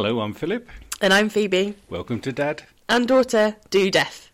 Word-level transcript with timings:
Hello, 0.00 0.20
I'm 0.20 0.32
Philip. 0.32 0.68
And 1.00 1.12
I'm 1.12 1.28
Phoebe. 1.28 1.74
Welcome 1.90 2.20
to 2.20 2.30
Dad. 2.30 2.62
And 2.88 3.08
daughter, 3.08 3.56
do 3.68 3.90
death. 3.90 4.30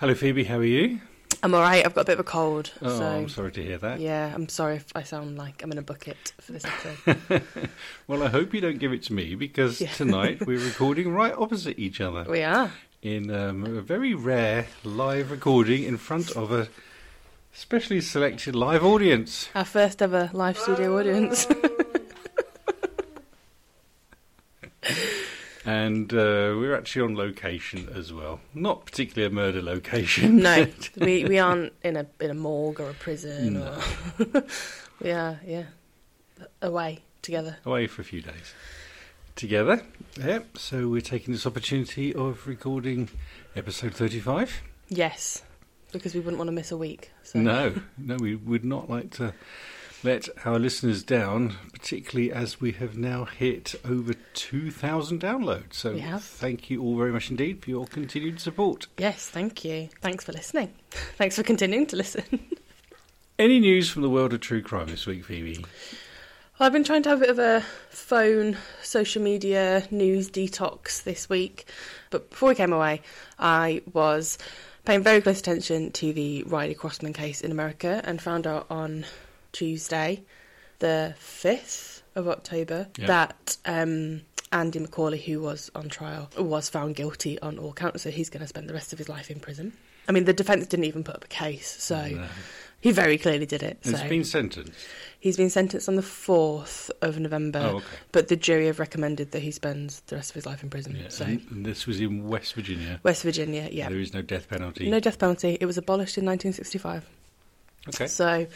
Hello, 0.00 0.12
Phoebe. 0.16 0.42
How 0.42 0.56
are 0.56 0.64
you? 0.64 1.00
I'm 1.44 1.54
alright, 1.54 1.86
I've 1.86 1.94
got 1.94 2.00
a 2.00 2.04
bit 2.04 2.14
of 2.14 2.18
a 2.18 2.24
cold. 2.24 2.72
Oh, 2.82 2.98
so 2.98 3.06
I'm 3.06 3.28
sorry 3.28 3.52
to 3.52 3.62
hear 3.62 3.78
that. 3.78 4.00
Yeah, 4.00 4.32
I'm 4.34 4.48
sorry 4.48 4.74
if 4.74 4.86
I 4.96 5.04
sound 5.04 5.38
like 5.38 5.62
I'm 5.62 5.70
in 5.70 5.78
a 5.78 5.82
bucket 5.82 6.32
for 6.40 6.50
this 6.50 6.64
episode. 6.64 7.42
well, 8.08 8.24
I 8.24 8.28
hope 8.28 8.52
you 8.52 8.60
don't 8.60 8.80
give 8.80 8.92
it 8.92 9.04
to 9.04 9.12
me 9.12 9.36
because 9.36 9.80
Yeah. 9.80 9.92
tonight 9.92 10.40
we're 10.48 10.58
recording 10.58 11.12
right 11.14 11.32
opposite 11.38 11.78
each 11.78 12.00
other 12.00 12.26
we 12.28 12.42
are. 12.42 12.72
in 13.02 13.30
um, 13.30 13.64
a 13.64 13.80
very 13.82 14.14
rare 14.14 14.66
live 14.82 15.30
recording 15.30 15.84
in 15.84 15.96
front 15.96 16.32
of 16.32 16.50
a 16.50 16.66
specially 17.52 18.00
selected 18.00 18.54
live 18.54 18.84
audience. 18.84 19.48
Our 19.54 19.64
first 19.64 20.02
ever 20.02 20.30
live 20.32 20.58
studio 20.58 20.98
audience. 20.98 21.46
And 25.66 26.10
uh, 26.12 26.56
we're 26.56 26.74
actually 26.74 27.02
on 27.02 27.16
location 27.16 27.90
as 27.94 28.12
well. 28.14 28.40
Not 28.54 28.86
particularly 28.86 29.30
a 29.30 29.34
murder 29.34 29.60
location. 29.60 30.38
no, 30.38 30.66
we 30.96 31.24
we 31.26 31.38
aren't 31.38 31.74
in 31.84 31.96
a 31.96 32.06
in 32.18 32.30
a 32.30 32.34
morgue 32.34 32.80
or 32.80 32.88
a 32.90 32.94
prison 32.94 33.52
No. 33.54 33.78
or 34.18 34.42
we 35.02 35.10
are, 35.10 35.38
yeah. 35.46 35.64
Away 36.62 37.00
together. 37.20 37.58
away 37.66 37.86
for 37.86 38.00
a 38.00 38.04
few 38.06 38.22
days 38.22 38.54
together. 39.36 39.82
Yep. 40.18 40.56
So 40.56 40.88
we're 40.88 41.02
taking 41.02 41.34
this 41.34 41.46
opportunity 41.46 42.14
of 42.14 42.46
recording 42.48 43.10
episode 43.54 43.94
35. 43.94 44.62
Yes. 44.88 45.42
Because 45.92 46.14
we 46.14 46.20
wouldn't 46.20 46.38
want 46.38 46.48
to 46.48 46.52
miss 46.52 46.70
a 46.70 46.76
week. 46.76 47.10
So. 47.24 47.38
No, 47.40 47.74
no, 47.98 48.16
we 48.16 48.34
would 48.36 48.64
not 48.64 48.88
like 48.88 49.10
to 49.12 49.34
let 50.02 50.28
our 50.46 50.58
listeners 50.58 51.02
down, 51.02 51.56
particularly 51.72 52.32
as 52.32 52.60
we 52.60 52.72
have 52.72 52.96
now 52.96 53.24
hit 53.26 53.74
over 53.84 54.14
2,000 54.34 55.20
downloads. 55.20 55.74
So 55.74 55.92
We 55.92 56.00
have. 56.00 56.22
thank 56.24 56.70
you 56.70 56.82
all 56.82 56.96
very 56.96 57.12
much 57.12 57.30
indeed 57.30 57.62
for 57.62 57.70
your 57.70 57.86
continued 57.86 58.40
support. 58.40 58.86
Yes, 58.98 59.28
thank 59.28 59.64
you. 59.64 59.88
Thanks 60.00 60.24
for 60.24 60.32
listening. 60.32 60.72
Thanks 61.16 61.36
for 61.36 61.42
continuing 61.42 61.86
to 61.88 61.96
listen. 61.96 62.24
Any 63.38 63.58
news 63.60 63.88
from 63.90 64.02
the 64.02 64.10
world 64.10 64.32
of 64.32 64.40
true 64.40 64.62
crime 64.62 64.88
this 64.88 65.06
week, 65.06 65.24
Phoebe? 65.24 65.58
Well, 66.58 66.66
I've 66.66 66.72
been 66.72 66.84
trying 66.84 67.02
to 67.04 67.08
have 67.10 67.18
a 67.18 67.20
bit 67.22 67.30
of 67.30 67.38
a 67.38 67.60
phone, 67.88 68.56
social 68.82 69.22
media 69.22 69.86
news 69.90 70.30
detox 70.30 71.02
this 71.04 71.28
week. 71.28 71.66
But 72.10 72.28
before 72.30 72.50
we 72.50 72.54
came 72.54 72.72
away, 72.72 73.00
I 73.38 73.80
was 73.94 74.36
paying 74.84 75.02
very 75.02 75.20
close 75.20 75.40
attention 75.40 75.90
to 75.92 76.12
the 76.12 76.42
Riley 76.44 76.74
Crossman 76.74 77.12
case 77.12 77.40
in 77.40 77.50
America 77.50 78.00
and 78.04 78.20
found 78.20 78.46
out 78.46 78.66
on 78.70 79.04
Tuesday, 79.52 80.22
the 80.78 81.14
5th 81.20 82.02
of 82.14 82.28
October, 82.28 82.88
Yeah. 82.98 83.06
that 83.06 83.56
um, 83.66 84.22
Andy 84.52 84.78
McCauley, 84.80 85.22
who 85.22 85.40
was 85.40 85.70
on 85.74 85.88
trial, 85.88 86.30
was 86.38 86.68
found 86.68 86.96
guilty 86.96 87.38
on 87.40 87.58
all 87.58 87.72
counts. 87.72 88.02
So 88.02 88.10
he's 88.10 88.30
going 88.30 88.40
to 88.40 88.46
spend 88.48 88.68
the 88.68 88.74
rest 88.74 88.92
of 88.92 88.98
his 88.98 89.08
life 89.08 89.30
in 89.30 89.38
prison. 89.40 89.72
I 90.08 90.12
mean, 90.12 90.24
the 90.24 90.32
defence 90.32 90.66
didn't 90.66 90.86
even 90.86 91.04
put 91.04 91.14
up 91.16 91.24
a 91.24 91.28
case, 91.28 91.68
so 91.82 92.04
No. 92.06 92.26
He 92.80 92.92
very 92.92 93.18
clearly 93.18 93.46
did 93.46 93.62
it. 93.62 93.78
He's 93.82 94.00
been 94.02 94.24
sentenced. 94.24 94.72
He's 95.18 95.36
been 95.36 95.50
sentenced 95.50 95.86
on 95.86 95.96
the 95.96 96.02
4th 96.02 96.90
of 97.02 97.18
November, 97.18 97.58
Oh, 97.58 97.76
okay. 97.76 97.86
but 98.10 98.28
the 98.28 98.36
jury 98.36 98.66
have 98.66 98.78
recommended 98.78 99.32
that 99.32 99.40
he 99.42 99.50
spends 99.50 100.00
the 100.06 100.16
rest 100.16 100.30
of 100.30 100.34
his 100.34 100.46
life 100.46 100.62
in 100.62 100.70
prison. 100.70 100.96
Yeah, 100.96 101.08
So, 101.10 101.36
this 101.50 101.86
was 101.86 102.00
in 102.00 102.26
West 102.26 102.54
Virginia. 102.54 103.00
West 103.02 103.22
Virginia, 103.22 103.68
yeah. 103.70 103.90
There 103.90 104.00
is 104.00 104.14
no 104.14 104.22
death 104.22 104.48
penalty. 104.48 104.88
No 104.88 104.98
death 104.98 105.18
penalty. 105.18 105.58
It 105.60 105.66
was 105.66 105.76
abolished 105.76 106.16
in 106.16 106.24
1965. 106.24 107.04
okay. 107.88 108.06
So, 108.06 108.46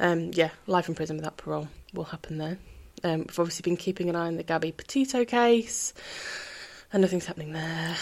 um, 0.00 0.32
yeah, 0.34 0.50
life 0.66 0.88
in 0.88 0.96
prison 0.96 1.16
without 1.16 1.36
parole 1.36 1.68
will 1.94 2.04
happen 2.04 2.38
there. 2.38 2.58
Um, 3.04 3.20
we've 3.20 3.38
obviously 3.38 3.62
been 3.62 3.76
keeping 3.76 4.08
an 4.08 4.16
eye 4.16 4.26
on 4.26 4.36
the 4.36 4.42
Gabby 4.42 4.72
Petito 4.72 5.24
case, 5.24 5.94
and 6.92 7.00
nothing's 7.00 7.26
happening 7.26 7.52
there. 7.52 7.94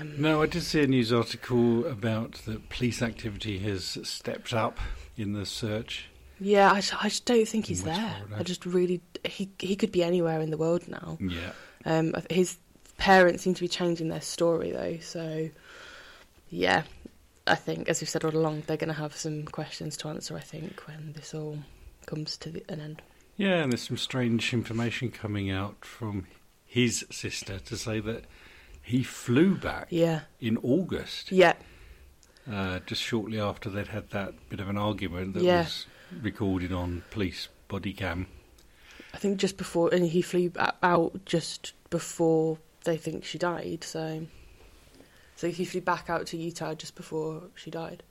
Um, 0.00 0.20
No, 0.20 0.42
I 0.42 0.46
did 0.46 0.64
see 0.64 0.82
a 0.82 0.86
news 0.88 1.12
article 1.12 1.86
about 1.86 2.32
that 2.46 2.68
police 2.70 3.02
activity 3.02 3.60
has 3.60 3.98
stepped 4.02 4.52
up 4.52 4.80
in 5.16 5.32
the 5.32 5.46
search. 5.46 6.06
yeah, 6.40 6.70
I 6.70 6.76
I 7.00 7.08
just 7.08 7.24
don't 7.24 7.46
think 7.46 7.66
he's 7.66 7.84
there. 7.84 8.16
I 8.36 8.42
just 8.42 8.64
really 8.66 9.00
he 9.24 9.50
he 9.58 9.76
could 9.76 9.92
be 9.92 10.02
anywhere 10.02 10.40
in 10.40 10.50
the 10.50 10.56
world 10.58 10.88
now. 10.88 11.18
Yeah. 11.20 11.52
Um, 11.84 12.14
his 12.30 12.58
parents 12.98 13.42
seem 13.42 13.54
to 13.54 13.60
be 13.60 13.68
changing 13.68 14.08
their 14.08 14.20
story 14.20 14.70
though, 14.72 14.98
so 15.00 15.48
yeah, 16.50 16.82
I 17.46 17.54
think 17.54 17.88
as 17.88 18.00
we've 18.00 18.08
said 18.08 18.24
all 18.24 18.36
along, 18.36 18.62
they're 18.66 18.76
going 18.76 18.88
to 18.88 18.94
have 19.00 19.16
some 19.16 19.44
questions 19.44 19.96
to 19.98 20.08
answer. 20.08 20.36
I 20.36 20.40
think 20.40 20.80
when 20.86 21.12
this 21.14 21.34
all 21.34 21.58
comes 22.06 22.36
to 22.38 22.50
the, 22.50 22.64
an 22.68 22.80
end. 22.80 23.02
Yeah, 23.36 23.62
and 23.62 23.72
there's 23.72 23.82
some 23.88 23.96
strange 23.96 24.52
information 24.52 25.10
coming 25.10 25.50
out 25.50 25.84
from 25.84 26.26
his 26.64 27.04
sister 27.10 27.58
to 27.60 27.76
say 27.76 27.98
that 28.00 28.24
he 28.82 29.02
flew 29.02 29.56
back 29.56 29.86
Yeah, 29.90 30.20
in 30.40 30.58
August, 30.58 31.32
yeah, 31.32 31.54
uh, 32.50 32.80
just 32.86 33.02
shortly 33.02 33.40
after 33.40 33.68
they'd 33.70 33.88
had 33.88 34.10
that 34.10 34.34
bit 34.48 34.60
of 34.60 34.68
an 34.68 34.78
argument 34.78 35.34
that 35.34 35.42
Yeah. 35.42 35.62
was 35.62 35.86
recorded 36.20 36.72
on 36.72 37.02
police 37.10 37.48
body 37.68 37.92
cam. 37.92 38.26
I 39.14 39.18
think 39.18 39.38
just 39.38 39.56
before, 39.56 39.92
and 39.92 40.06
he 40.06 40.22
flew 40.22 40.52
out 40.82 41.24
just 41.26 41.74
before 41.90 42.58
they 42.84 42.96
think 42.96 43.24
she 43.24 43.38
died. 43.38 43.84
So, 43.84 44.26
so 45.36 45.48
he 45.50 45.64
flew 45.64 45.80
back 45.80 46.08
out 46.08 46.26
to 46.28 46.36
Utah 46.36 46.74
just 46.74 46.94
before 46.94 47.42
she 47.54 47.70
died. 47.70 48.02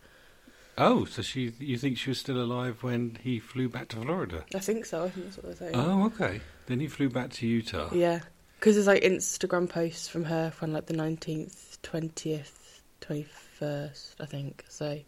Oh, 0.78 1.06
so 1.06 1.22
she 1.22 1.54
you 1.60 1.78
think 1.78 1.98
she 1.98 2.10
was 2.10 2.20
still 2.20 2.42
alive 2.42 2.82
when 2.82 3.18
he 3.24 3.40
flew 3.40 3.68
back 3.68 3.90
to 3.90 3.98
Florida? 3.98 4.46
I 4.56 4.60
think 4.60 4.86
so. 4.86 5.04
I 5.04 5.10
think 5.10 5.26
that's 5.26 5.38
what 5.38 5.46
they're 5.48 5.56
saying. 5.72 5.76
Oh, 5.76 6.06
okay. 6.06 6.40
Then 6.68 6.80
he 6.80 6.88
flew 6.88 7.10
back 7.10 7.32
to 7.32 7.48
Utah. 7.48 7.90
Yeah, 7.94 8.22
because 8.60 8.76
there's 8.76 8.88
like 8.88 9.04
Instagram 9.04 9.68
posts 9.70 10.08
from 10.08 10.24
her 10.26 10.50
from 10.52 10.72
like 10.72 10.86
the 10.86 10.94
nineteenth, 10.94 11.78
twentieth, 11.82 12.82
twenty 13.02 13.28
first, 13.66 14.16
I 14.20 14.26
think. 14.26 14.66
So 14.70 15.00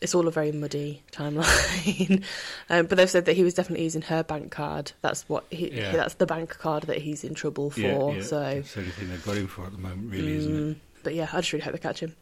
it's 0.00 0.14
all 0.14 0.26
a 0.26 0.30
very 0.30 0.50
muddy 0.52 1.02
timeline. 1.12 2.22
um, 2.70 2.86
but 2.86 2.96
they've 2.98 3.08
said 3.10 3.24
that 3.26 3.34
he 3.36 3.44
was 3.44 3.54
definitely 3.54 3.84
using 3.84 4.02
her 4.02 4.22
bank 4.24 4.50
card. 4.50 4.92
That's 5.02 5.28
what 5.28 5.44
he, 5.50 5.70
Yeah. 5.70 5.92
that's 5.92 6.14
the 6.14 6.26
bank 6.26 6.50
card 6.58 6.84
that 6.84 6.98
he's 6.98 7.22
in 7.24 7.34
trouble 7.34 7.70
for. 7.70 7.80
Yeah, 7.80 8.10
yeah. 8.16 8.22
So, 8.22 8.40
That's 8.40 8.74
the 8.74 8.80
only 8.80 8.92
thing 8.92 9.08
they've 9.10 9.24
got 9.24 9.36
him 9.36 9.46
for 9.46 9.66
at 9.66 9.72
the 9.72 9.78
moment, 9.78 10.10
really, 10.12 10.32
isn't 10.36 10.54
it? 10.56 10.60
mm, 10.76 10.76
but 11.04 11.14
yeah, 11.14 11.28
I 11.32 11.36
just 11.40 11.52
really 11.52 11.64
hope 11.64 11.72
they 11.74 11.78
catch 11.78 12.00
him. 12.00 12.14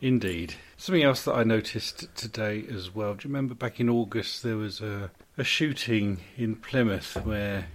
Indeed. 0.00 0.54
Something 0.78 1.04
else 1.04 1.24
that 1.24 1.34
I 1.34 1.44
noticed 1.44 2.08
today 2.16 2.64
as 2.74 2.92
well. 2.94 3.14
Do 3.14 3.28
you 3.28 3.32
remember 3.34 3.54
back 3.54 3.78
in 3.78 3.88
August 3.88 4.42
there 4.42 4.56
was 4.56 4.80
a, 4.80 5.10
a 5.38 5.44
shooting 5.44 6.20
in 6.36 6.56
Plymouth 6.56 7.14
where 7.24 7.68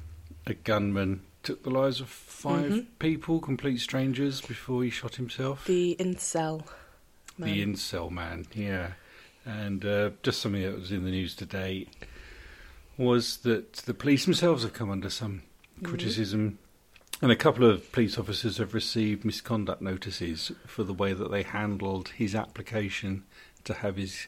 a 0.46 0.54
gunman 0.56 1.22
took 1.44 1.64
the 1.64 1.70
lives 1.70 2.02
of 2.02 2.10
5 2.10 2.66
Mhm. 2.72 2.86
people, 3.00 3.40
complete 3.40 3.78
strangers, 3.80 4.42
before 4.42 4.84
he 4.84 4.90
shot 4.90 5.16
himself? 5.16 5.66
The 5.66 5.96
incel. 6.00 6.66
Man. 7.38 7.50
The 7.50 7.66
incel 7.66 8.10
man, 8.12 8.46
yeah. 8.54 8.92
And 9.46 9.86
uh, 9.86 10.10
just 10.24 10.42
something 10.42 10.62
that 10.64 10.78
was 10.80 10.92
in 10.92 11.04
the 11.06 11.12
news 11.12 11.36
today 11.36 11.88
was 12.98 13.38
that 13.38 13.74
the 13.74 13.94
police 13.94 14.26
themselves 14.26 14.64
have 14.64 14.74
come 14.74 14.90
under 14.90 15.10
some 15.10 15.44
Mhm. 15.80 15.86
criticism. 15.86 16.60
And 17.22 17.32
a 17.32 17.36
couple 17.36 17.66
of 17.70 17.92
police 17.92 18.18
officers 18.18 18.58
have 18.58 18.74
received 18.74 19.24
misconduct 19.26 19.82
notices 19.82 20.52
for 20.68 20.84
the 20.84 20.94
way 20.94 21.14
that 21.14 21.32
they 21.32 21.44
handled 21.44 22.10
his 22.10 22.36
application 22.36 23.24
to 23.64 23.74
have 23.74 23.96
his 23.98 24.28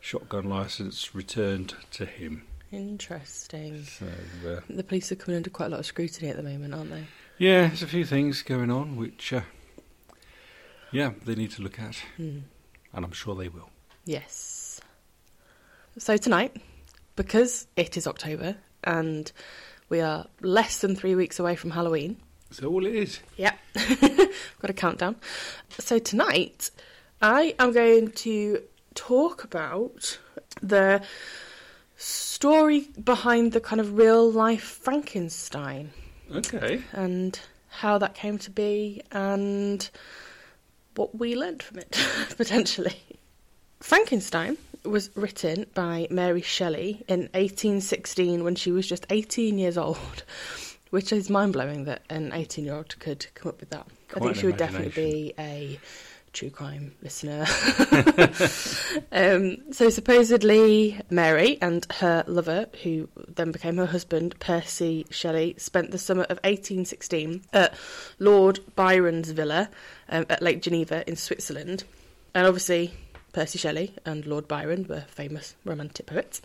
shotgun 0.00 0.44
license 0.48 1.14
returned 1.14 1.74
to 1.92 2.04
him. 2.06 2.42
Interesting. 2.72 3.84
So, 3.84 4.06
uh, 4.48 4.60
The 4.68 4.82
police 4.82 5.12
are 5.12 5.16
coming 5.16 5.36
under 5.36 5.50
quite 5.50 5.66
a 5.66 5.68
lot 5.68 5.80
of 5.80 5.86
scrutiny 5.86 6.28
at 6.30 6.36
the 6.36 6.42
moment, 6.42 6.74
aren't 6.74 6.90
they? 6.90 7.04
yeah, 7.38 7.68
there's 7.68 7.82
a 7.82 7.86
few 7.86 8.04
things 8.04 8.42
going 8.42 8.70
on 8.70 8.96
which, 8.96 9.32
uh, 9.32 9.42
yeah, 10.92 11.12
they 11.24 11.34
need 11.34 11.50
to 11.52 11.62
look 11.62 11.78
at, 11.80 11.96
Hmm. 12.16 12.40
and 12.92 13.04
I'm 13.04 13.12
sure 13.12 13.34
they 13.34 13.48
will. 13.48 13.70
Yes. 14.04 14.80
So 15.98 16.16
tonight, 16.16 16.56
because 17.16 17.66
it 17.76 17.96
is 17.96 18.06
October 18.06 18.56
and 18.84 19.30
we 19.88 20.00
are 20.00 20.26
less 20.40 20.78
than 20.80 20.96
three 20.96 21.14
weeks 21.14 21.38
away 21.38 21.54
from 21.56 21.70
Halloween. 21.70 22.16
So 22.50 22.68
all 22.68 22.84
it 22.86 22.94
is. 22.94 23.20
Yep. 23.36 23.58
Got 24.60 24.70
a 24.70 24.72
countdown. 24.74 25.16
So 25.78 25.98
tonight, 25.98 26.70
I 27.20 27.54
am 27.58 27.72
going 27.72 28.10
to 28.12 28.62
talk 28.94 29.44
about 29.44 30.18
the 30.62 31.02
story 31.96 32.88
behind 33.02 33.52
the 33.52 33.60
kind 33.60 33.80
of 33.80 33.96
real 33.96 34.30
life 34.30 34.62
Frankenstein 34.82 35.90
Okay. 36.34 36.82
and 36.92 37.38
how 37.68 37.98
that 37.98 38.14
came 38.14 38.38
to 38.38 38.50
be 38.50 39.02
and 39.12 39.88
what 40.94 41.18
we 41.18 41.34
learned 41.34 41.62
from 41.62 41.78
it, 41.78 41.98
potentially. 42.36 42.96
Frankenstein 43.80 44.56
was 44.84 45.10
written 45.16 45.66
by 45.74 46.06
Mary 46.10 46.42
Shelley 46.42 47.04
in 47.08 47.22
1816 47.34 48.44
when 48.44 48.54
she 48.54 48.70
was 48.70 48.86
just 48.86 49.06
18 49.10 49.58
years 49.58 49.78
old, 49.78 50.24
which 50.90 51.12
is 51.12 51.30
mind 51.30 51.52
blowing 51.52 51.84
that 51.84 52.02
an 52.10 52.32
18 52.32 52.64
year 52.64 52.74
old 52.74 52.98
could 52.98 53.26
come 53.34 53.50
up 53.50 53.60
with 53.60 53.70
that. 53.70 53.86
I 54.14 54.20
think 54.20 54.36
she 54.36 54.46
would 54.46 54.56
definitely 54.56 54.90
be 54.90 55.34
a 55.38 55.80
true 56.32 56.50
crime 56.50 56.94
listener. 57.02 57.40
um, 59.12 59.72
so 59.72 59.90
supposedly 59.90 61.00
Mary 61.10 61.58
and 61.60 61.86
her 61.92 62.24
lover, 62.26 62.66
who 62.82 63.08
then 63.28 63.52
became 63.52 63.76
her 63.76 63.86
husband, 63.86 64.38
Percy 64.40 65.06
Shelley, 65.10 65.54
spent 65.58 65.90
the 65.90 65.98
summer 65.98 66.22
of 66.24 66.38
1816 66.38 67.42
at 67.52 67.74
Lord 68.18 68.60
Byron's 68.74 69.30
villa 69.30 69.68
um, 70.08 70.26
at 70.30 70.42
Lake 70.42 70.62
Geneva 70.62 71.08
in 71.08 71.16
Switzerland. 71.16 71.84
And 72.34 72.46
obviously, 72.46 72.94
Percy 73.32 73.58
Shelley 73.58 73.94
and 74.04 74.26
Lord 74.26 74.46
Byron 74.46 74.86
were 74.88 75.04
famous 75.08 75.54
romantic 75.64 76.06
poets. 76.06 76.42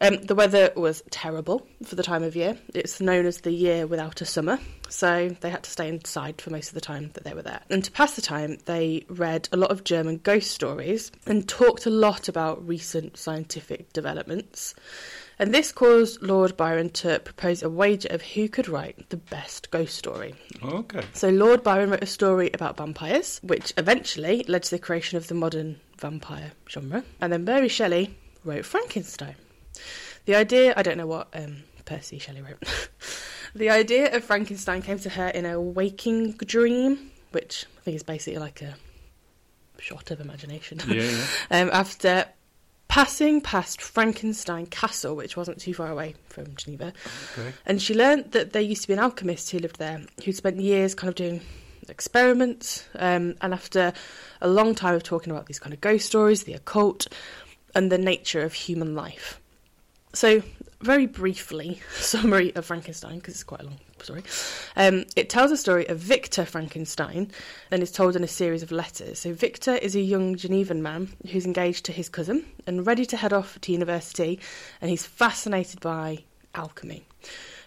Um, 0.00 0.16
the 0.22 0.34
weather 0.34 0.72
was 0.74 1.02
terrible 1.10 1.66
for 1.84 1.94
the 1.94 2.02
time 2.02 2.22
of 2.22 2.34
year. 2.34 2.58
It's 2.74 3.00
known 3.00 3.24
as 3.26 3.42
the 3.42 3.52
year 3.52 3.86
without 3.86 4.20
a 4.20 4.24
summer, 4.24 4.58
so 4.88 5.28
they 5.40 5.50
had 5.50 5.62
to 5.62 5.70
stay 5.70 5.88
inside 5.88 6.40
for 6.40 6.50
most 6.50 6.68
of 6.68 6.74
the 6.74 6.80
time 6.80 7.10
that 7.14 7.24
they 7.24 7.34
were 7.34 7.42
there. 7.42 7.60
And 7.70 7.84
to 7.84 7.92
pass 7.92 8.14
the 8.14 8.22
time, 8.22 8.58
they 8.64 9.04
read 9.08 9.48
a 9.52 9.56
lot 9.56 9.70
of 9.70 9.84
German 9.84 10.18
ghost 10.18 10.50
stories 10.50 11.12
and 11.26 11.48
talked 11.48 11.86
a 11.86 11.90
lot 11.90 12.28
about 12.28 12.66
recent 12.66 13.16
scientific 13.16 13.92
developments. 13.92 14.74
And 15.38 15.54
this 15.54 15.72
caused 15.72 16.22
Lord 16.22 16.56
Byron 16.56 16.90
to 16.90 17.18
propose 17.20 17.62
a 17.62 17.70
wager 17.70 18.08
of 18.10 18.22
who 18.22 18.48
could 18.48 18.68
write 18.68 19.08
the 19.10 19.16
best 19.16 19.70
ghost 19.70 19.96
story. 19.96 20.34
Okay. 20.64 21.02
So 21.14 21.30
Lord 21.30 21.62
Byron 21.62 21.90
wrote 21.90 22.02
a 22.02 22.06
story 22.06 22.50
about 22.54 22.76
vampires, 22.76 23.40
which 23.42 23.72
eventually 23.76 24.44
led 24.48 24.64
to 24.64 24.70
the 24.70 24.78
creation 24.78 25.16
of 25.16 25.28
the 25.28 25.34
modern 25.34 25.80
vampire 26.02 26.52
genre. 26.68 27.02
And 27.20 27.32
then 27.32 27.44
Mary 27.44 27.68
Shelley 27.68 28.14
wrote 28.44 28.66
Frankenstein. 28.66 29.36
The 30.26 30.34
idea, 30.34 30.74
I 30.76 30.82
don't 30.82 30.98
know 30.98 31.06
what 31.06 31.28
um, 31.32 31.62
Percy 31.84 32.18
Shelley 32.18 32.42
wrote. 32.42 32.62
the 33.54 33.70
idea 33.70 34.14
of 34.14 34.24
Frankenstein 34.24 34.82
came 34.82 34.98
to 34.98 35.08
her 35.10 35.28
in 35.28 35.46
a 35.46 35.60
waking 35.60 36.32
dream, 36.32 37.10
which 37.30 37.66
I 37.78 37.80
think 37.82 37.94
is 37.96 38.02
basically 38.02 38.38
like 38.38 38.60
a 38.62 38.74
shot 39.78 40.10
of 40.10 40.20
imagination. 40.20 40.80
Yeah, 40.86 41.02
yeah. 41.02 41.24
um, 41.62 41.70
after 41.72 42.26
passing 42.88 43.40
past 43.40 43.80
Frankenstein 43.80 44.66
Castle, 44.66 45.16
which 45.16 45.36
wasn't 45.36 45.58
too 45.60 45.72
far 45.72 45.88
away 45.90 46.14
from 46.28 46.54
Geneva, 46.56 46.92
Okay. 47.38 47.52
and 47.64 47.80
she 47.80 47.94
learnt 47.94 48.32
that 48.32 48.52
there 48.52 48.60
used 48.62 48.82
to 48.82 48.88
be 48.88 48.94
an 48.94 49.00
alchemist 49.00 49.50
who 49.50 49.58
lived 49.58 49.78
there 49.78 50.02
who'd 50.24 50.36
spent 50.36 50.60
years 50.60 50.94
kind 50.94 51.08
of 51.08 51.14
doing 51.14 51.40
experiments. 51.90 52.84
Um, 52.96 53.34
and 53.40 53.52
after 53.54 53.92
a 54.40 54.48
long 54.48 54.74
time 54.74 54.94
of 54.94 55.02
talking 55.02 55.30
about 55.32 55.46
these 55.46 55.58
kind 55.58 55.72
of 55.72 55.80
ghost 55.80 56.06
stories, 56.06 56.44
the 56.44 56.54
occult, 56.54 57.06
and 57.74 57.90
the 57.90 57.98
nature 57.98 58.42
of 58.42 58.52
human 58.52 58.94
life. 58.94 59.40
So, 60.14 60.42
very 60.80 61.06
briefly, 61.06 61.80
summary 61.94 62.54
of 62.54 62.66
Frankenstein, 62.66 63.16
because 63.16 63.34
it's 63.34 63.44
quite 63.44 63.62
a 63.62 63.64
long 63.64 63.78
story. 64.02 64.22
Um, 64.76 65.04
it 65.16 65.30
tells 65.30 65.50
a 65.50 65.56
story 65.56 65.86
of 65.88 65.98
Victor 65.98 66.44
Frankenstein 66.44 67.30
and 67.70 67.82
is 67.82 67.92
told 67.92 68.16
in 68.16 68.24
a 68.24 68.28
series 68.28 68.62
of 68.62 68.72
letters. 68.72 69.20
So, 69.20 69.32
Victor 69.32 69.76
is 69.76 69.96
a 69.96 70.00
young 70.00 70.36
Genevan 70.36 70.82
man 70.82 71.08
who's 71.30 71.46
engaged 71.46 71.86
to 71.86 71.92
his 71.92 72.08
cousin 72.08 72.44
and 72.66 72.86
ready 72.86 73.06
to 73.06 73.16
head 73.16 73.32
off 73.32 73.58
to 73.62 73.72
university, 73.72 74.38
and 74.80 74.90
he's 74.90 75.06
fascinated 75.06 75.80
by 75.80 76.24
alchemy. 76.54 77.06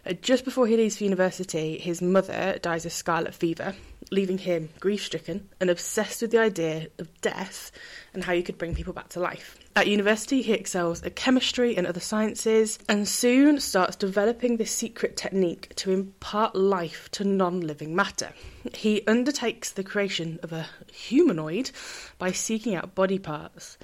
Uh, 0.05 0.13
just 0.13 0.45
before 0.45 0.67
he 0.67 0.77
leaves 0.77 0.97
for 0.97 1.03
university, 1.03 1.79
his 1.79 2.01
mother 2.01 2.59
dies 2.61 2.85
of 2.85 2.91
scarlet 2.91 3.33
fever, 3.33 3.73
leaving 4.11 4.37
him 4.37 4.69
grief 4.79 5.03
stricken 5.03 5.49
and 5.59 5.69
obsessed 5.69 6.21
with 6.21 6.31
the 6.31 6.39
idea 6.39 6.87
of 6.99 7.21
death 7.21 7.71
and 8.13 8.23
how 8.23 8.33
you 8.33 8.43
could 8.43 8.57
bring 8.57 8.75
people 8.75 8.93
back 8.93 9.09
to 9.09 9.19
life. 9.19 9.57
At 9.75 9.87
university, 9.87 10.41
he 10.41 10.53
excels 10.53 11.03
at 11.03 11.15
chemistry 11.15 11.75
and 11.75 11.85
other 11.85 11.99
sciences 11.99 12.79
and 12.87 13.07
soon 13.07 13.59
starts 13.59 13.95
developing 13.95 14.57
this 14.57 14.71
secret 14.71 15.17
technique 15.17 15.75
to 15.75 15.91
impart 15.91 16.55
life 16.55 17.09
to 17.11 17.23
non 17.23 17.61
living 17.61 17.95
matter. 17.95 18.31
He 18.73 19.05
undertakes 19.05 19.71
the 19.71 19.83
creation 19.83 20.39
of 20.43 20.53
a 20.53 20.67
humanoid 20.93 21.71
by 22.17 22.31
seeking 22.31 22.75
out 22.75 22.95
body 22.95 23.19
parts. 23.19 23.77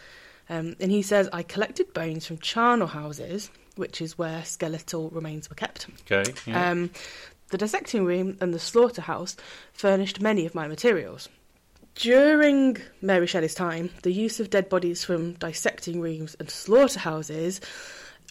Um, 0.50 0.76
and 0.80 0.92
he 0.92 1.02
says, 1.02 1.30
I 1.32 1.44
collected 1.44 1.94
bones 1.94 2.26
from 2.26 2.38
charnel 2.40 2.88
houses, 2.88 3.50
which 3.76 4.02
is 4.02 4.18
where 4.18 4.44
skeletal 4.44 5.10
remains 5.10 5.50
were 5.50 5.56
kept. 5.56 5.88
Okay. 6.12 6.34
Yeah. 6.46 6.72
Um, 6.72 6.92
the 7.52 7.58
dissecting 7.58 8.04
room 8.06 8.38
and 8.42 8.54
the 8.54 8.60
slaughterhouse 8.60 9.36
furnished 9.74 10.22
many 10.22 10.46
of 10.46 10.56
my 10.56 10.68
materials. 10.68 11.30
During 11.96 12.78
Mary 13.02 13.28
Shelley's 13.28 13.54
time, 13.54 13.90
the 14.04 14.12
use 14.14 14.40
of 14.40 14.50
dead 14.50 14.70
bodies 14.70 15.04
from 15.04 15.34
dissecting 15.34 16.00
rooms 16.02 16.36
and 16.40 16.50
slaughterhouses 16.50 17.60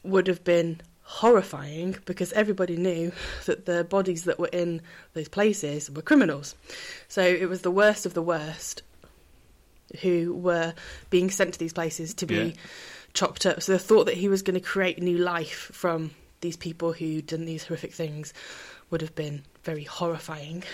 would 0.03 0.27
have 0.27 0.43
been 0.45 0.81
horrifying 1.03 1.97
because 2.07 2.33
everybody 2.33 2.77
knew 2.77 3.13
that 3.47 3.67
the 3.67 3.85
bodies 3.85 4.25
that 4.25 4.39
were 4.39 4.49
in 4.53 4.81
those 5.13 5.29
places 5.29 5.91
were 5.91 6.03
criminals. 6.03 6.55
So 7.09 7.23
it 7.23 7.49
was 7.49 7.63
the 7.63 7.71
worst 7.71 8.07
of 8.07 8.15
the 8.15 8.23
worst 8.23 8.83
who 10.01 10.35
were 10.35 10.73
being 11.11 11.31
sent 11.31 11.53
to 11.55 11.59
these 11.59 11.73
places 11.73 12.15
to 12.15 12.27
be 12.27 12.35
Yeah. 12.35 12.53
chopped 13.13 13.45
up. 13.45 13.61
So 13.63 13.73
the 13.73 13.79
thought 13.79 14.05
that 14.05 14.17
he 14.17 14.29
was 14.29 14.43
going 14.43 14.55
to 14.55 14.61
create 14.61 15.03
new 15.03 15.19
life 15.19 15.71
from 15.73 16.13
these 16.41 16.57
people 16.57 16.93
who'd 16.93 17.27
done 17.27 17.45
these 17.45 17.65
horrific 17.65 17.93
things 17.93 18.33
would 18.91 19.01
have 19.01 19.15
been 19.15 19.43
very 19.65 19.85
horrifying. 19.85 20.65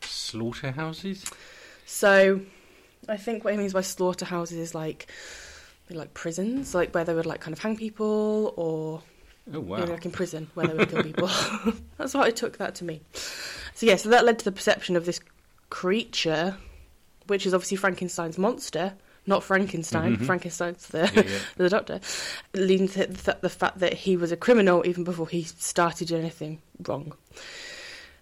Slaughterhouses. 0.00 1.24
So 1.86 2.40
I 3.08 3.16
think 3.16 3.44
what 3.44 3.52
he 3.52 3.58
means 3.58 3.72
by 3.72 3.80
slaughterhouses 3.82 4.58
is 4.58 4.74
like 4.74 5.06
like 5.90 6.12
prisons, 6.12 6.74
like 6.74 6.94
where 6.94 7.04
they 7.04 7.14
would 7.14 7.24
like 7.26 7.40
kind 7.40 7.52
of 7.54 7.58
hang 7.60 7.76
people 7.76 8.52
or 8.56 9.02
Oh 9.54 9.60
wow. 9.60 9.78
you 9.78 9.86
know, 9.86 9.92
like 9.92 10.04
in 10.04 10.10
prison 10.10 10.50
where 10.54 10.66
they 10.66 10.74
would 10.74 10.90
kill 10.90 11.02
people. 11.02 11.28
That's 11.96 12.12
what 12.12 12.26
I 12.26 12.30
took 12.30 12.58
that 12.58 12.74
to 12.76 12.84
mean. 12.84 13.00
So 13.74 13.86
yeah, 13.86 13.96
so 13.96 14.10
that 14.10 14.24
led 14.26 14.38
to 14.40 14.44
the 14.44 14.52
perception 14.52 14.96
of 14.96 15.06
this 15.06 15.20
creature, 15.70 16.56
which 17.28 17.46
is 17.46 17.54
obviously 17.54 17.78
Frankenstein's 17.78 18.36
monster, 18.36 18.94
not 19.28 19.44
Frankenstein. 19.44 20.16
Mhm. 20.16 20.26
Frankenstein's 20.26 20.86
the 20.88 21.10
Yeah, 21.14 21.22
yeah. 21.22 21.38
the 21.56 21.68
doctor, 21.68 22.00
leading 22.54 22.88
to 22.88 23.06
the, 23.06 23.38
the 23.42 23.50
fact 23.50 23.78
that 23.78 23.92
he 23.92 24.16
was 24.16 24.32
a 24.32 24.36
criminal 24.36 24.84
even 24.86 25.04
before 25.04 25.28
he 25.28 25.42
started 25.42 26.10
anything 26.10 26.60
wrong. 26.86 27.12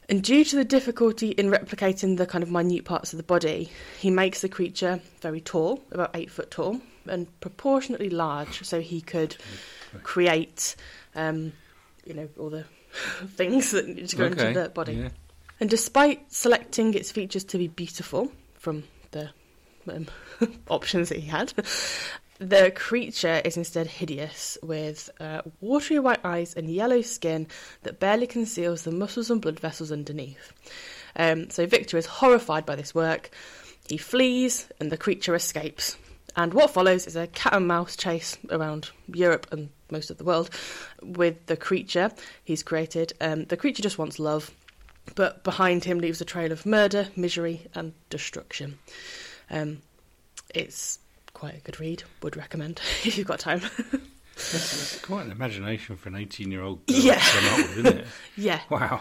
And 0.09 0.23
due 0.23 0.45
to 0.45 0.57
the 0.57 0.65
difficulty 0.65 1.31
in 1.31 1.49
replicating 1.49 2.17
the 2.17 2.27
kind 2.27 2.43
of 2.43 2.51
minute 2.51 2.85
parts 2.85 3.13
of 3.13 3.17
the 3.17 3.23
body, 3.23 3.71
he 3.99 4.11
makes 4.11 4.41
the 4.41 4.49
creature 4.49 5.01
very 5.21 5.41
tall, 5.41 5.83
about 5.91 6.11
eight 6.15 6.31
foot 6.31 6.51
tall, 6.51 6.81
and 7.07 7.29
proportionately 7.41 8.11
large, 8.11 8.63
so 8.65 8.81
he 8.81 9.01
could 9.01 9.37
create, 10.03 10.77
um, 11.15 11.53
you 12.05 12.15
know, 12.15 12.29
all 12.39 12.51
the 12.51 12.65
things 13.37 13.71
that 13.73 13.89
need 13.89 14.09
to 14.09 14.17
go 14.17 14.25
okay. 14.27 14.49
into 14.49 14.61
the 14.61 14.69
body. 14.69 14.95
Yeah. 14.95 15.09
And 15.59 15.71
despite 15.71 16.33
selecting 16.33 16.95
its 16.95 17.11
features 17.11 17.45
to 17.45 17.59
be 17.59 17.69
beautiful 17.69 18.31
from 18.55 18.85
the 19.11 19.31
um, 19.89 20.07
options 20.69 21.09
that 21.09 21.19
he 21.19 21.27
had, 21.29 21.53
the 22.39 22.71
creature 22.71 23.41
is 23.45 23.57
instead 23.57 23.87
hideous 23.87 24.59
with 24.63 25.11
uh, 25.21 25.43
watery 25.61 25.99
white 25.99 26.25
eyes 26.25 26.55
and 26.55 26.71
yellow 26.71 27.01
skin 27.01 27.47
that 27.83 28.01
barely 28.01 28.27
conceals 28.27 28.83
the 28.83 28.91
muscles 28.91 29.31
and 29.31 29.41
blood 29.41 29.59
vessels 29.59 29.91
underneath. 29.91 30.53
Um, 31.17 31.49
so 31.51 31.67
Victor 31.67 31.97
is 31.97 32.07
horrified 32.07 32.67
by 32.67 32.77
this 32.77 32.95
work. 32.95 33.31
He 33.89 33.97
flees 33.97 34.69
and 34.81 34.93
the 34.93 34.99
creature 34.99 35.35
escapes. 35.35 35.97
And 36.37 36.53
what 36.53 36.71
follows 36.71 37.07
is 37.07 37.17
a 37.17 37.29
cat 37.29 37.55
and 37.55 37.67
mouse 37.67 37.97
chase 37.97 38.37
around 38.51 38.91
Europe 39.09 39.47
and 39.51 39.71
most 39.91 40.11
of 40.11 40.19
the 40.19 40.25
world 40.25 40.51
with 41.03 41.47
the 41.47 41.57
creature 41.57 42.11
he's 42.45 42.63
created. 42.63 43.15
Um, 43.21 43.45
the 43.47 43.57
creature 43.57 43.83
just 43.83 43.99
wants 43.99 44.19
love, 44.19 44.51
but 45.15 45.43
behind 45.45 45.85
him 45.85 45.99
leaves 45.99 46.21
a 46.21 46.27
trail 46.27 46.53
of 46.53 46.67
murder, 46.67 47.09
misery, 47.17 47.67
and 47.75 47.95
destruction. 48.11 48.79
Um, 49.51 49.83
it's 50.55 50.99
quite 51.35 51.55
a 51.57 51.61
good 51.61 51.79
read. 51.81 52.03
Would 52.23 52.37
recommend 52.37 52.81
if 53.05 53.17
you've 53.19 53.27
got 53.27 53.39
time. 53.41 53.61
That's, 54.35 55.01
quite 55.01 55.25
an 55.25 55.33
imagination 55.33 55.97
for 55.97 56.09
an 56.11 56.17
18 56.17 56.51
year 56.51 56.63
old 56.63 56.85
girl 56.87 56.97
Yeah. 56.99 57.19
to 57.19 57.21
come 57.21 57.47
up 57.53 57.57
with, 57.69 57.79
isn't 57.79 57.99
it? 58.01 58.07
yeah, 58.37 58.61
Wow. 58.71 59.01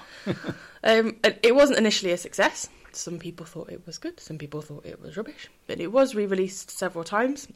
um, 0.84 1.18
it 1.44 1.54
wasn't 1.56 1.78
initially 1.78 2.12
a 2.14 2.18
success. 2.18 2.70
Some 2.94 3.20
people 3.20 3.46
thought 3.46 3.70
it 3.70 3.86
was 3.86 3.98
good. 3.98 4.20
Some 4.22 4.38
people 4.38 4.62
thought 4.62 4.86
it 4.86 5.02
was 5.02 5.18
rubbish. 5.18 5.50
But 5.68 5.82
it 5.82 5.92
was 5.92 6.16
re-released 6.16 6.72
several 6.72 7.04
times. 7.04 7.48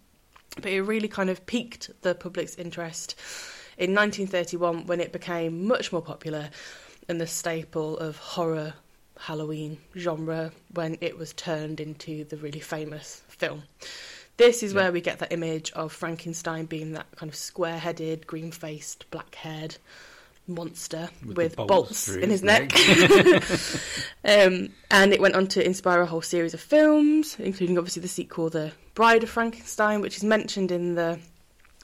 But 0.57 0.65
it 0.71 0.81
really 0.81 1.07
kind 1.07 1.29
of 1.29 1.45
piqued 1.45 1.89
the 2.01 2.15
public's 2.15 2.55
interest 2.55 3.15
in 3.77 3.95
1931 3.95 4.87
when 4.87 4.99
it 4.99 5.13
became 5.13 5.65
much 5.65 5.93
more 5.93 6.01
popular 6.01 6.49
and 7.07 7.21
the 7.21 7.27
staple 7.27 7.97
of 7.97 8.17
horror 8.17 8.73
Halloween 9.19 9.77
genre 9.97 10.51
when 10.73 10.97
it 11.01 11.17
was 11.17 11.33
turned 11.33 11.79
into 11.79 12.23
the 12.25 12.37
really 12.37 12.59
famous 12.59 13.21
film. 13.27 13.63
This 14.37 14.63
is 14.63 14.71
Yeah. 14.73 14.83
where 14.83 14.91
we 14.93 15.01
get 15.01 15.19
that 15.19 15.33
image 15.33 15.71
of 15.73 15.91
Frankenstein 15.91 16.65
being 16.65 16.93
that 16.93 17.07
kind 17.17 17.29
of 17.29 17.35
square-headed, 17.35 18.25
green-faced, 18.27 19.09
black-haired 19.11 19.75
monster 20.47 21.09
With 21.23 21.37
with, 21.37 21.55
bolts 21.57 21.67
bolts, 21.67 22.09
in 22.15 22.29
his 22.29 22.41
his 22.41 22.43
neck. 22.43 22.71
um, 24.25 24.69
and 24.89 25.13
it 25.13 25.19
went 25.21 25.35
on 25.35 25.47
to 25.47 25.65
inspire 25.65 26.01
a 26.01 26.05
whole 26.05 26.21
series 26.21 26.53
of 26.53 26.61
films, 26.61 27.35
including 27.39 27.77
obviously 27.77 28.01
the 28.01 28.07
sequel, 28.07 28.49
The 28.49 28.71
Bride 28.95 29.23
of 29.23 29.29
Frankenstein, 29.29 30.01
which 30.01 30.17
is 30.17 30.23
mentioned 30.23 30.71
in 30.71 30.95
the 30.95 31.19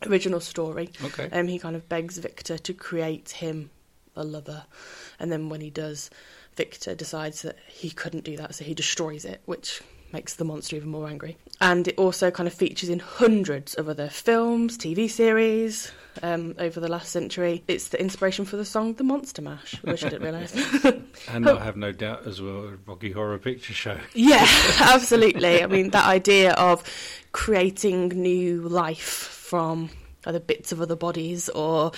original 0.08 0.40
story. 0.40 0.90
Okay. 1.04 1.30
Um, 1.32 1.48
he 1.48 1.60
kind 1.60 1.76
of 1.76 1.88
begs 1.90 2.18
Victor 2.18 2.58
to 2.58 2.74
create 2.74 3.30
him 3.32 3.70
a 4.16 4.24
lover, 4.24 4.64
and 5.20 5.32
then 5.32 5.50
when 5.50 5.62
he 5.62 5.70
does, 5.70 6.10
Victor 6.56 6.96
decides 6.96 7.42
that 7.42 7.58
he 7.68 7.90
couldn't 7.90 8.24
do 8.24 8.38
that, 8.38 8.56
so 8.56 8.64
he 8.64 8.74
destroys 8.74 9.26
it, 9.26 9.42
which 9.46 9.82
makes 10.14 10.36
the 10.36 10.46
monster 10.46 10.78
even 10.78 10.90
more 10.90 11.08
angry. 11.08 11.38
And 11.60 11.88
it 11.88 11.98
also 11.98 12.32
kind 12.32 12.48
of 12.48 12.54
features 12.54 12.90
in 12.90 13.00
hundreds 13.00 13.74
of 13.74 13.90
other 13.90 14.08
films, 14.08 14.78
TV 14.78 15.10
series 15.10 15.92
um, 16.24 16.56
over 16.58 16.80
the 16.80 16.88
last 16.88 17.10
century. 17.12 17.64
It's 17.68 17.90
the 17.90 18.00
inspiration 18.00 18.46
for 18.46 18.56
the 18.56 18.64
song 18.64 18.94
The 18.94 19.04
Monster 19.04 19.42
Mash, 19.42 19.82
which 19.84 20.06
I 20.06 20.10
didn't 20.10 20.24
realise. 20.24 20.56
And 21.28 21.50
I 21.50 21.64
have 21.64 21.76
no 21.76 21.92
doubt 21.92 22.28
as 22.28 22.42
well, 22.42 22.74
Rocky 22.86 23.12
Horror 23.12 23.38
Picture 23.40 23.74
Show. 23.74 23.98
yeah, 24.14 24.46
absolutely. 24.80 25.64
I 25.64 25.66
mean, 25.68 25.90
that 25.90 26.06
idea 26.06 26.52
of 26.54 26.84
creating 27.32 28.10
new 28.10 28.62
life 28.62 29.00
from 29.02 29.90
either 30.26 30.40
bits 30.40 30.72
of 30.72 30.82
other 30.82 30.96
bodies 30.96 31.50
or, 31.50 31.92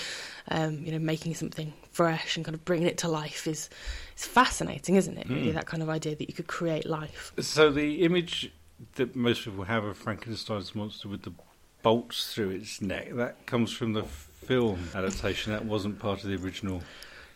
um, 0.49 0.79
you 0.83 0.91
know, 0.91 0.99
making 0.99 1.35
something 1.35 1.73
fresh 1.91 2.35
and 2.35 2.45
kind 2.45 2.55
of 2.55 2.63
bringing 2.63 2.87
it 2.87 2.97
to 2.99 3.07
life 3.07 3.47
is, 3.47 3.69
is 4.17 4.25
fascinating, 4.25 4.95
isn't 4.95 5.17
it? 5.17 5.29
Really, 5.29 5.51
Mm. 5.51 5.53
that 5.53 5.65
kind 5.67 5.83
of 5.83 5.89
idea 5.89 6.15
that 6.15 6.27
you 6.27 6.33
could 6.33 6.47
create 6.47 6.85
life. 6.85 7.31
So 7.39 7.69
the 7.71 8.03
image 8.03 8.51
that 8.95 9.15
most 9.15 9.43
people 9.43 9.63
have 9.63 9.83
of 9.83 9.97
Frankenstein's 9.97 10.75
monster 10.75 11.07
with 11.07 11.23
the 11.23 11.33
bolts 11.83 12.33
through 12.33 12.49
its 12.49 12.81
neck, 12.81 13.13
that 13.13 13.45
comes 13.45 13.71
from 13.71 13.93
the 13.93 14.03
film 14.03 14.89
adaptation. 14.95 15.51
That 15.53 15.65
wasn't 15.65 15.99
part 15.99 16.23
of 16.23 16.29
the 16.29 16.35
original. 16.43 16.81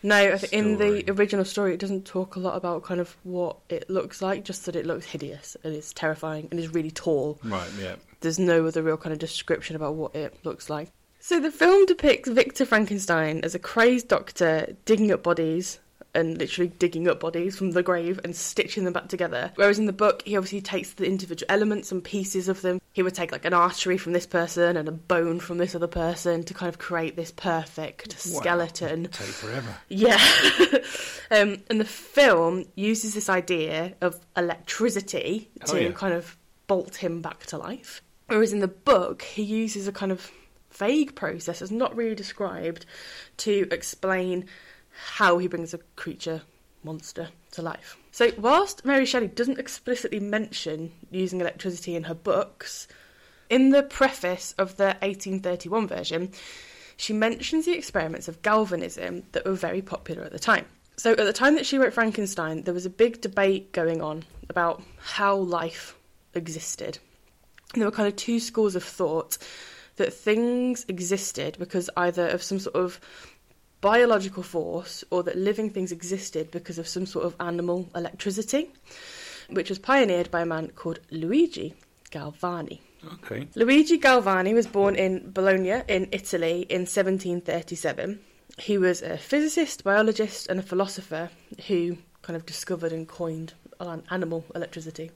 No, 0.04 0.36
think 0.36 0.52
in 0.52 0.78
the 0.78 1.08
original 1.12 1.44
story, 1.44 1.74
it 1.74 1.78
doesn't 1.80 2.04
talk 2.04 2.34
a 2.34 2.40
lot 2.40 2.56
about 2.56 2.82
kind 2.82 3.00
of 3.00 3.16
what 3.22 3.56
it 3.68 3.88
looks 3.88 4.20
like, 4.20 4.44
just 4.44 4.66
that 4.66 4.74
it 4.74 4.84
looks 4.84 5.06
hideous 5.06 5.56
and 5.62 5.74
it's 5.74 5.92
terrifying 5.92 6.48
and 6.50 6.58
is 6.58 6.74
really 6.74 6.90
tall. 6.90 7.38
Right, 7.44 7.70
yeah. 7.80 7.94
There's 8.20 8.38
no 8.38 8.66
other 8.66 8.82
real 8.82 8.96
kind 8.96 9.12
of 9.12 9.20
description 9.20 9.76
about 9.76 9.94
what 9.94 10.14
it 10.16 10.44
looks 10.44 10.68
like. 10.68 10.88
So 11.20 11.38
the 11.38 11.52
film 11.52 11.86
depicts 11.86 12.28
Victor 12.28 12.64
Frankenstein 12.66 13.40
as 13.44 13.54
a 13.54 13.60
crazed 13.60 14.08
doctor 14.08 14.76
digging 14.86 15.12
up 15.12 15.22
bodies 15.22 15.78
and 16.14 16.36
literally 16.38 16.68
digging 16.78 17.08
up 17.08 17.20
bodies 17.20 17.56
from 17.56 17.70
the 17.70 17.82
grave 17.82 18.20
and 18.22 18.36
stitching 18.36 18.84
them 18.84 18.92
back 18.92 19.08
together. 19.08 19.50
Whereas 19.54 19.78
in 19.78 19.86
the 19.86 19.92
book, 19.94 20.22
he 20.26 20.36
obviously 20.36 20.60
takes 20.60 20.92
the 20.92 21.06
individual 21.06 21.46
elements 21.50 21.90
and 21.90 22.04
pieces 22.04 22.48
of 22.48 22.60
them. 22.60 22.80
He 22.92 23.02
would 23.02 23.14
take 23.14 23.32
like 23.32 23.46
an 23.46 23.54
artery 23.54 23.96
from 23.96 24.12
this 24.12 24.26
person 24.26 24.76
and 24.76 24.88
a 24.88 24.92
bone 24.92 25.40
from 25.40 25.56
this 25.56 25.74
other 25.74 25.86
person 25.86 26.42
to 26.44 26.52
kind 26.52 26.68
of 26.68 26.78
create 26.78 27.16
this 27.16 27.30
perfect 27.32 28.08
Wow. 28.30 28.40
skeleton. 28.40 29.04
Take 29.10 29.26
forever. 29.28 29.74
Yeah. 29.88 30.20
um, 31.30 31.56
and 31.70 31.80
the 31.80 31.86
film 31.86 32.66
uses 32.74 33.14
this 33.14 33.30
idea 33.30 33.94
of 34.02 34.20
electricity 34.36 35.48
Oh, 35.62 35.72
to 35.72 35.82
yeah. 35.84 35.92
kind 35.92 36.14
of 36.14 36.36
bolt 36.66 36.96
him 36.96 37.22
back 37.22 37.46
to 37.46 37.58
life. 37.58 38.02
Whereas 38.26 38.52
in 38.52 38.60
the 38.60 38.68
book, 38.68 39.22
he 39.22 39.42
uses 39.42 39.88
a 39.88 39.92
kind 39.92 40.12
of 40.12 40.30
vague 40.72 41.14
process 41.14 41.58
that's 41.60 41.70
not 41.72 41.94
really 41.96 42.14
described 42.14 42.86
to 43.38 43.66
explain 43.70 44.46
how 44.92 45.38
he 45.38 45.48
brings 45.48 45.74
a 45.74 45.78
creature 45.96 46.42
monster 46.84 47.28
to 47.52 47.62
life. 47.62 47.96
So, 48.10 48.30
whilst 48.38 48.84
Mary 48.84 49.06
Shelley 49.06 49.28
doesn't 49.28 49.58
explicitly 49.58 50.20
mention 50.20 50.92
using 51.10 51.40
electricity 51.40 51.94
in 51.94 52.04
her 52.04 52.14
books, 52.14 52.88
in 53.48 53.70
the 53.70 53.82
preface 53.82 54.54
of 54.58 54.76
the 54.76 54.96
1831 55.00 55.86
version, 55.86 56.32
she 56.96 57.12
mentions 57.12 57.64
the 57.64 57.76
experiments 57.76 58.28
of 58.28 58.42
galvanism 58.42 59.24
that 59.32 59.44
were 59.44 59.52
very 59.52 59.82
popular 59.82 60.22
at 60.22 60.32
the 60.32 60.38
time. 60.38 60.66
So, 60.96 61.12
at 61.12 61.18
the 61.18 61.32
time 61.32 61.54
that 61.54 61.66
she 61.66 61.78
wrote 61.78 61.94
Frankenstein, 61.94 62.62
there 62.62 62.74
was 62.74 62.86
a 62.86 62.90
big 62.90 63.20
debate 63.20 63.72
going 63.72 64.02
on 64.02 64.24
about 64.48 64.82
how 64.98 65.36
life 65.36 65.96
existed. 66.34 66.98
And 67.72 67.80
there 67.80 67.88
were 67.88 67.96
kind 67.96 68.08
of 68.08 68.16
two 68.16 68.38
schools 68.38 68.76
of 68.76 68.84
thought 68.84 69.38
that 69.96 70.12
things 70.12 70.84
existed 70.88 71.56
because 71.58 71.88
either 71.96 72.28
of 72.28 72.42
some 72.42 72.58
sort 72.58 72.76
of 72.76 73.00
biological 73.82 74.42
force 74.42 75.04
or 75.10 75.22
that 75.24 75.36
living 75.36 75.68
things 75.68 75.92
existed 75.92 76.50
because 76.50 76.78
of 76.78 76.88
some 76.88 77.04
sort 77.04 77.26
of 77.26 77.36
animal 77.38 77.90
electricity, 77.94 78.70
which 79.50 79.68
was 79.68 79.78
pioneered 79.78 80.30
by 80.30 80.40
a 80.40 80.46
man 80.46 80.68
called 80.68 81.00
Luigi 81.10 81.74
Galvani. 82.10 82.80
Okay. 83.14 83.48
Luigi 83.54 83.98
Galvani 83.98 84.54
was 84.54 84.66
born 84.66 84.94
in 84.94 85.32
Bologna 85.32 85.82
in 85.88 86.08
Italy 86.12 86.64
in 86.70 86.86
1737. 86.86 88.18
He 88.58 88.78
was 88.78 89.02
a 89.02 89.18
physicist, 89.18 89.82
biologist, 89.82 90.46
and 90.46 90.60
a 90.60 90.62
philosopher 90.62 91.30
who 91.66 91.98
kind 92.22 92.36
of 92.36 92.46
discovered 92.46 92.92
and 92.92 93.08
coined 93.08 93.54
animal 94.10 94.44
electricity. 94.54 95.10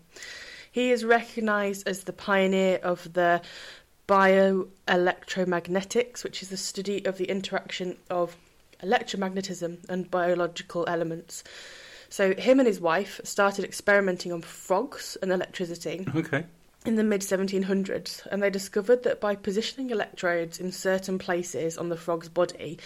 He 0.72 0.90
is 0.90 1.04
recognised 1.04 1.86
as 1.86 2.02
the 2.02 2.12
pioneer 2.12 2.80
of 2.82 3.12
the 3.12 3.40
bioelectromagnetics, 4.08 6.24
which 6.24 6.42
is 6.42 6.48
the 6.48 6.56
study 6.56 7.04
of 7.04 7.18
the 7.18 7.26
interaction 7.26 7.96
of 8.10 8.36
electromagnetism 8.82 9.88
and 9.88 10.10
biological 10.10 10.84
elements. 10.88 11.44
So, 12.08 12.34
him 12.34 12.60
and 12.60 12.66
his 12.66 12.80
wife 12.80 13.20
started 13.24 13.64
experimenting 13.64 14.32
on 14.32 14.42
frogs 14.42 15.16
and 15.20 15.32
electricity 15.32 16.06
Okay. 16.14 16.44
in 16.84 16.94
the 16.94 17.02
mid 17.02 17.20
1700s, 17.20 18.26
and 18.30 18.42
they 18.42 18.50
discovered 18.50 19.02
that 19.02 19.20
by 19.20 19.34
positioning 19.34 19.90
electrodes 19.90 20.58
in 20.58 20.70
certain 20.70 21.18
places 21.18 21.76
on 21.76 21.88
the 21.88 21.96
frog's 21.96 22.28
body, 22.28 22.78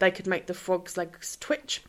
they 0.00 0.10
could 0.10 0.26
make 0.26 0.46
the 0.46 0.54
frog's 0.54 0.96
legs 0.96 1.36
twitch. 1.40 1.82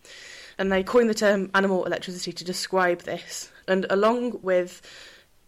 And 0.57 0.71
they 0.71 0.83
coined 0.83 1.09
the 1.09 1.15
term 1.15 1.49
animal 1.53 1.85
electricity 1.85 2.31
to 2.31 2.43
describe 2.45 3.01
this. 3.01 3.51
And 3.67 3.85
along 3.89 4.39
with 4.41 4.81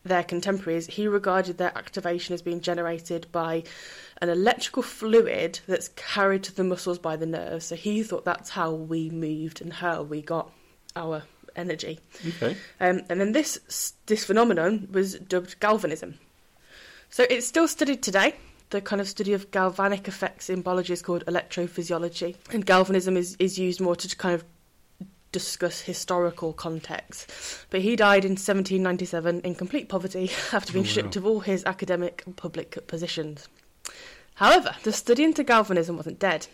their 0.04 0.24
contemporaries, 0.24 0.88
he 0.88 1.08
regarded 1.08 1.58
their 1.58 1.78
activation 1.78 2.34
as 2.34 2.42
being 2.42 2.62
generated 2.62 3.28
by 3.32 3.64
an 4.22 4.30
electrical 4.30 4.82
fluid 4.84 5.60
that's 5.68 5.90
carried 5.90 6.44
to 6.44 6.56
the 6.56 6.64
muscles 6.64 7.00
by 7.00 7.16
the 7.16 7.26
nerves. 7.26 7.66
So 7.66 7.76
he 7.76 8.04
thought 8.04 8.26
that's 8.26 8.50
how 8.52 8.72
we 8.72 9.10
moved 9.10 9.62
and 9.62 9.72
how 9.74 10.02
we 10.04 10.22
got 10.22 10.52
our 10.96 11.24
energy. 11.56 12.00
Okay. 12.28 12.58
Um, 12.80 13.02
and 13.10 13.20
then 13.22 13.32
this 13.32 13.94
this 14.08 14.26
phenomenon 14.26 14.88
was 14.92 15.16
dubbed 15.16 15.60
galvanism. 15.60 16.16
So 17.10 17.26
it's 17.30 17.48
still 17.48 17.68
studied 17.68 18.02
today. 18.04 18.36
The 18.70 18.82
kind 18.82 19.00
of 19.00 19.08
study 19.08 19.32
of 19.34 19.50
galvanic 19.52 20.08
effects 20.10 20.50
in 20.50 20.62
biology 20.62 20.92
is 20.94 21.02
called 21.02 21.24
electrophysiology, 21.26 22.36
and 22.52 22.66
galvanism 22.66 23.16
is, 23.16 23.38
is 23.40 23.58
used 23.58 23.80
more 23.80 23.96
to 23.96 24.16
kind 24.18 24.36
of 24.36 24.44
discuss 25.32 25.80
historical 25.82 26.52
context. 26.54 27.32
But 27.70 27.82
he 27.82 27.96
died 27.96 28.26
in 28.26 28.32
1797 28.32 29.42
in 29.42 29.56
complete 29.56 29.88
poverty 29.88 30.32
after 30.52 30.74
being 30.74 30.84
Oh, 30.84 30.88
wow. 30.88 30.92
stripped 30.92 31.16
of 31.16 31.26
all 31.26 31.40
his 31.40 31.64
academic 31.66 32.24
and 32.26 32.36
public 32.36 32.86
positions. 32.88 33.48
However, 34.36 34.76
the 34.84 34.94
study 34.94 35.24
into 35.24 35.44
galvanism 35.44 35.98
wasn't 35.98 36.20
dead. 36.20 36.48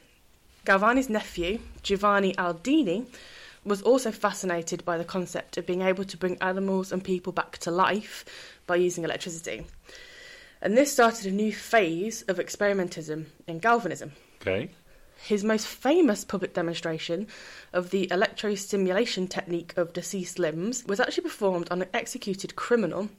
Galvani's 0.66 1.10
nephew, 1.10 1.60
Giovanni 1.82 2.34
Aldini, 2.36 3.06
was 3.66 3.82
also 3.82 4.12
fascinated 4.12 4.86
by 4.86 4.98
the 4.98 5.04
concept 5.04 5.58
of 5.58 5.66
being 5.66 5.82
able 5.82 6.06
to 6.06 6.18
bring 6.18 6.38
animals 6.42 6.92
and 6.92 7.04
people 7.04 7.34
back 7.34 7.58
to 7.60 7.72
life 7.72 8.26
by 8.68 8.76
using 8.76 9.04
electricity. 9.04 9.66
And 10.62 10.78
this 10.78 10.94
started 10.94 11.26
a 11.26 11.32
new 11.32 11.52
phase 11.52 12.22
of 12.24 12.38
experimentism 12.38 13.26
in 13.48 13.60
galvanism. 13.60 14.14
Okay. 14.42 14.70
His 15.18 15.44
most 15.44 15.68
famous 15.68 16.26
public 16.26 16.54
demonstration 16.54 17.28
of 17.72 17.90
the 17.90 18.08
electrostimulation 18.08 19.30
technique 19.30 19.74
of 19.78 19.94
deceased 19.94 20.40
limbs 20.40 20.86
was 20.86 21.00
actually 21.00 21.24
performed 21.24 21.70
on 21.70 21.82
an 21.82 21.90
executed 21.94 22.56
criminal 22.56 23.10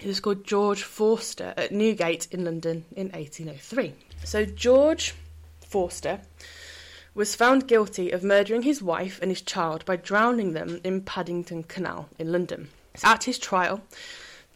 who 0.00 0.08
was 0.08 0.20
called 0.20 0.44
George 0.44 0.82
Forster 0.82 1.54
at 1.56 1.72
Newgate 1.72 2.28
in 2.30 2.44
London 2.44 2.84
in 2.94 3.08
1803. 3.08 3.94
So, 4.24 4.44
George 4.44 5.14
Forster 5.66 6.20
was 7.14 7.34
found 7.34 7.66
guilty 7.66 8.10
of 8.10 8.22
murdering 8.22 8.62
his 8.62 8.82
wife 8.82 9.18
and 9.20 9.30
his 9.30 9.42
child 9.42 9.84
by 9.84 9.96
drowning 9.96 10.52
them 10.52 10.80
in 10.84 11.00
Paddington 11.00 11.64
Canal 11.64 12.08
in 12.18 12.30
London. 12.30 12.68
At 13.02 13.24
his 13.24 13.38
trial, 13.38 13.80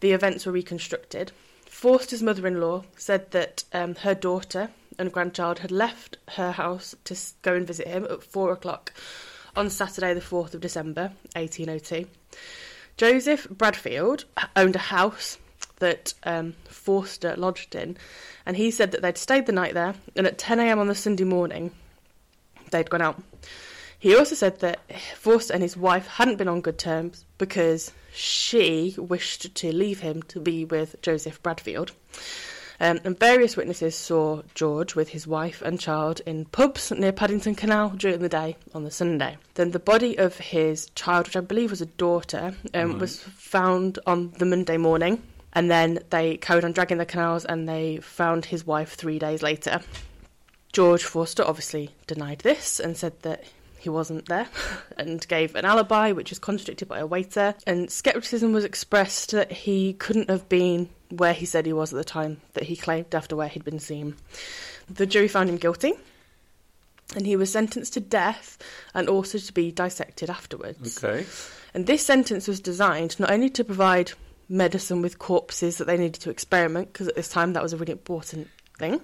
the 0.01 0.13
events 0.13 0.47
were 0.47 0.53
reconstructed. 0.53 1.33
Forster's 1.67 2.23
mother 2.23 2.47
in 2.47 2.61
law 2.61 2.85
said 2.97 3.31
that 3.33 3.65
um, 3.73 3.97
her 3.97 4.15
daughter 4.15 4.71
and 4.99 5.13
grandchild 5.13 5.61
had 5.61 5.71
left 5.71 6.19
her 6.37 6.53
house 6.53 6.95
to 7.05 7.17
go 7.43 7.55
and 7.55 7.67
visit 7.67 7.89
him 7.89 8.05
at 8.05 8.23
four 8.23 8.53
o'clock 8.53 8.93
on 9.57 9.69
Saturday, 9.69 10.15
the 10.15 10.21
4th 10.21 10.55
of 10.55 10.61
December, 10.61 11.13
1802. 11.35 12.07
Joseph 12.97 13.49
Bradfield 13.51 14.25
owned 14.57 14.77
a 14.77 14.81
house 14.81 15.39
that 15.79 16.15
um, 16.25 16.55
Forster 16.69 17.35
lodged 17.37 17.75
in, 17.75 17.97
and 18.47 18.57
he 18.57 18.71
said 18.71 18.93
that 18.93 19.03
they'd 19.03 19.19
stayed 19.19 19.47
the 19.47 19.53
night 19.53 19.75
there, 19.75 19.95
and 20.17 20.27
at 20.27 20.39
10am 20.39 20.79
on 20.79 20.87
the 20.87 20.95
Sunday 20.95 21.25
morning, 21.25 21.73
they'd 22.71 22.91
gone 22.91 23.03
out. 23.03 23.21
He 23.99 24.17
also 24.17 24.35
said 24.35 24.61
that 24.61 24.81
Forster 25.17 25.55
and 25.55 25.63
his 25.63 25.77
wife 25.77 26.07
hadn't 26.07 26.37
been 26.37 26.49
on 26.49 26.61
good 26.61 26.79
terms 26.79 27.25
because 27.39 27.93
she 28.13 28.95
wished 28.99 29.55
to 29.55 29.73
leave 29.73 30.01
him 30.01 30.23
to 30.25 30.41
be 30.41 30.65
with 30.65 31.01
Joseph 31.03 31.43
Bradfield. 31.43 31.93
Um, 32.83 32.99
and 33.05 33.17
various 33.17 33.57
witnesses 33.57 33.95
saw 33.95 34.43
George 34.57 34.97
with 34.97 35.11
his 35.11 35.25
wife 35.25 35.63
and 35.63 35.79
child 35.79 36.21
in 36.27 36.47
pubs 36.47 36.91
near 36.91 37.13
Paddington 37.13 37.55
Canal 37.55 37.91
during 37.91 38.19
the 38.19 38.29
day 38.29 38.57
on 38.75 38.83
the 38.83 38.91
Sunday. 38.91 39.37
Then 39.55 39.71
the 39.71 39.79
body 39.79 40.19
of 40.19 40.37
his 40.39 40.91
child, 40.97 41.27
which 41.29 41.37
I 41.37 41.41
believe 41.41 41.71
was 41.71 41.81
a 41.81 41.87
daughter, 41.87 42.55
um, 42.75 42.91
Right. 42.91 42.99
was 42.99 43.21
found 43.21 44.01
on 44.05 44.33
the 44.39 44.45
Monday 44.45 44.79
morning. 44.79 45.23
And 45.53 45.71
then 45.71 46.01
they 46.11 46.39
carried 46.39 46.65
on 46.65 46.73
dragging 46.73 46.99
the 46.99 47.07
canals 47.07 47.45
and 47.45 47.69
they 47.69 47.99
found 47.99 48.47
his 48.47 48.67
wife 48.67 48.95
three 48.95 49.21
days 49.21 49.43
later. 49.43 49.81
George 50.73 51.05
Forster 51.05 51.45
obviously 51.45 51.91
denied 52.09 52.41
this 52.41 52.81
and 52.81 52.97
said 52.97 53.13
that 53.23 53.45
he 53.79 53.91
wasn't 53.91 54.27
there 54.27 54.49
and 54.97 55.27
gave 55.29 55.55
an 55.55 55.65
alibi, 55.65 56.11
which 56.11 56.31
was 56.31 56.39
contradicted 56.41 56.89
by 56.89 56.99
a 56.99 57.07
waiter. 57.07 57.55
And 57.67 57.91
skepticism 57.93 58.53
was 58.53 58.65
expressed 58.65 59.31
that 59.33 59.53
he 59.53 59.93
couldn't 59.93 60.31
have 60.31 60.49
been 60.49 60.89
where 61.13 61.35
he 61.35 61.45
said 61.45 61.67
he 61.67 61.73
was 61.73 61.93
at 61.93 61.97
the 61.99 62.05
time 62.05 62.41
that 62.55 62.65
he 62.65 62.77
claimed 62.77 63.15
after 63.15 63.37
where 63.37 63.49
he'd 63.49 63.65
been 63.65 63.79
seen. 63.79 64.17
The 64.89 65.07
jury 65.07 65.29
found 65.29 65.51
him 65.51 65.57
guilty. 65.57 65.93
And 67.15 67.27
he 67.27 67.37
was 67.37 67.53
sentenced 67.53 67.93
to 67.95 68.01
death 68.01 68.57
and 68.95 69.09
also 69.09 69.37
to 69.37 69.53
be 69.53 69.71
dissected 69.71 70.31
afterwards. 70.31 71.03
Okay. 71.05 71.27
And 71.75 71.87
this 71.87 72.07
sentence 72.07 72.49
was 72.49 72.59
designed 72.59 73.21
not 73.21 73.31
only 73.31 73.51
to 73.51 73.65
provide 73.65 74.13
medicine 74.49 75.03
with 75.03 75.19
corpses 75.19 75.77
that 75.77 75.87
they 75.87 75.99
needed 75.99 76.23
to 76.23 76.31
experiment, 76.31 76.91
because 76.91 77.09
at 77.09 77.15
this 77.15 77.29
time 77.29 77.53
that 77.53 77.63
was 77.63 77.75
a 77.75 77.77
really 77.77 77.93
important 77.93 78.49
thing, 78.79 79.01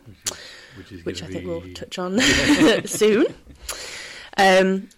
Which 0.77 0.93
is 0.93 1.05
which 1.05 1.23
I 1.23 1.27
gonna 1.27 1.33
think 1.35 1.47
we'll 1.47 1.75
touch 1.75 1.99
on 1.99 2.19
soon. 2.87 3.27
Um, 4.39 4.89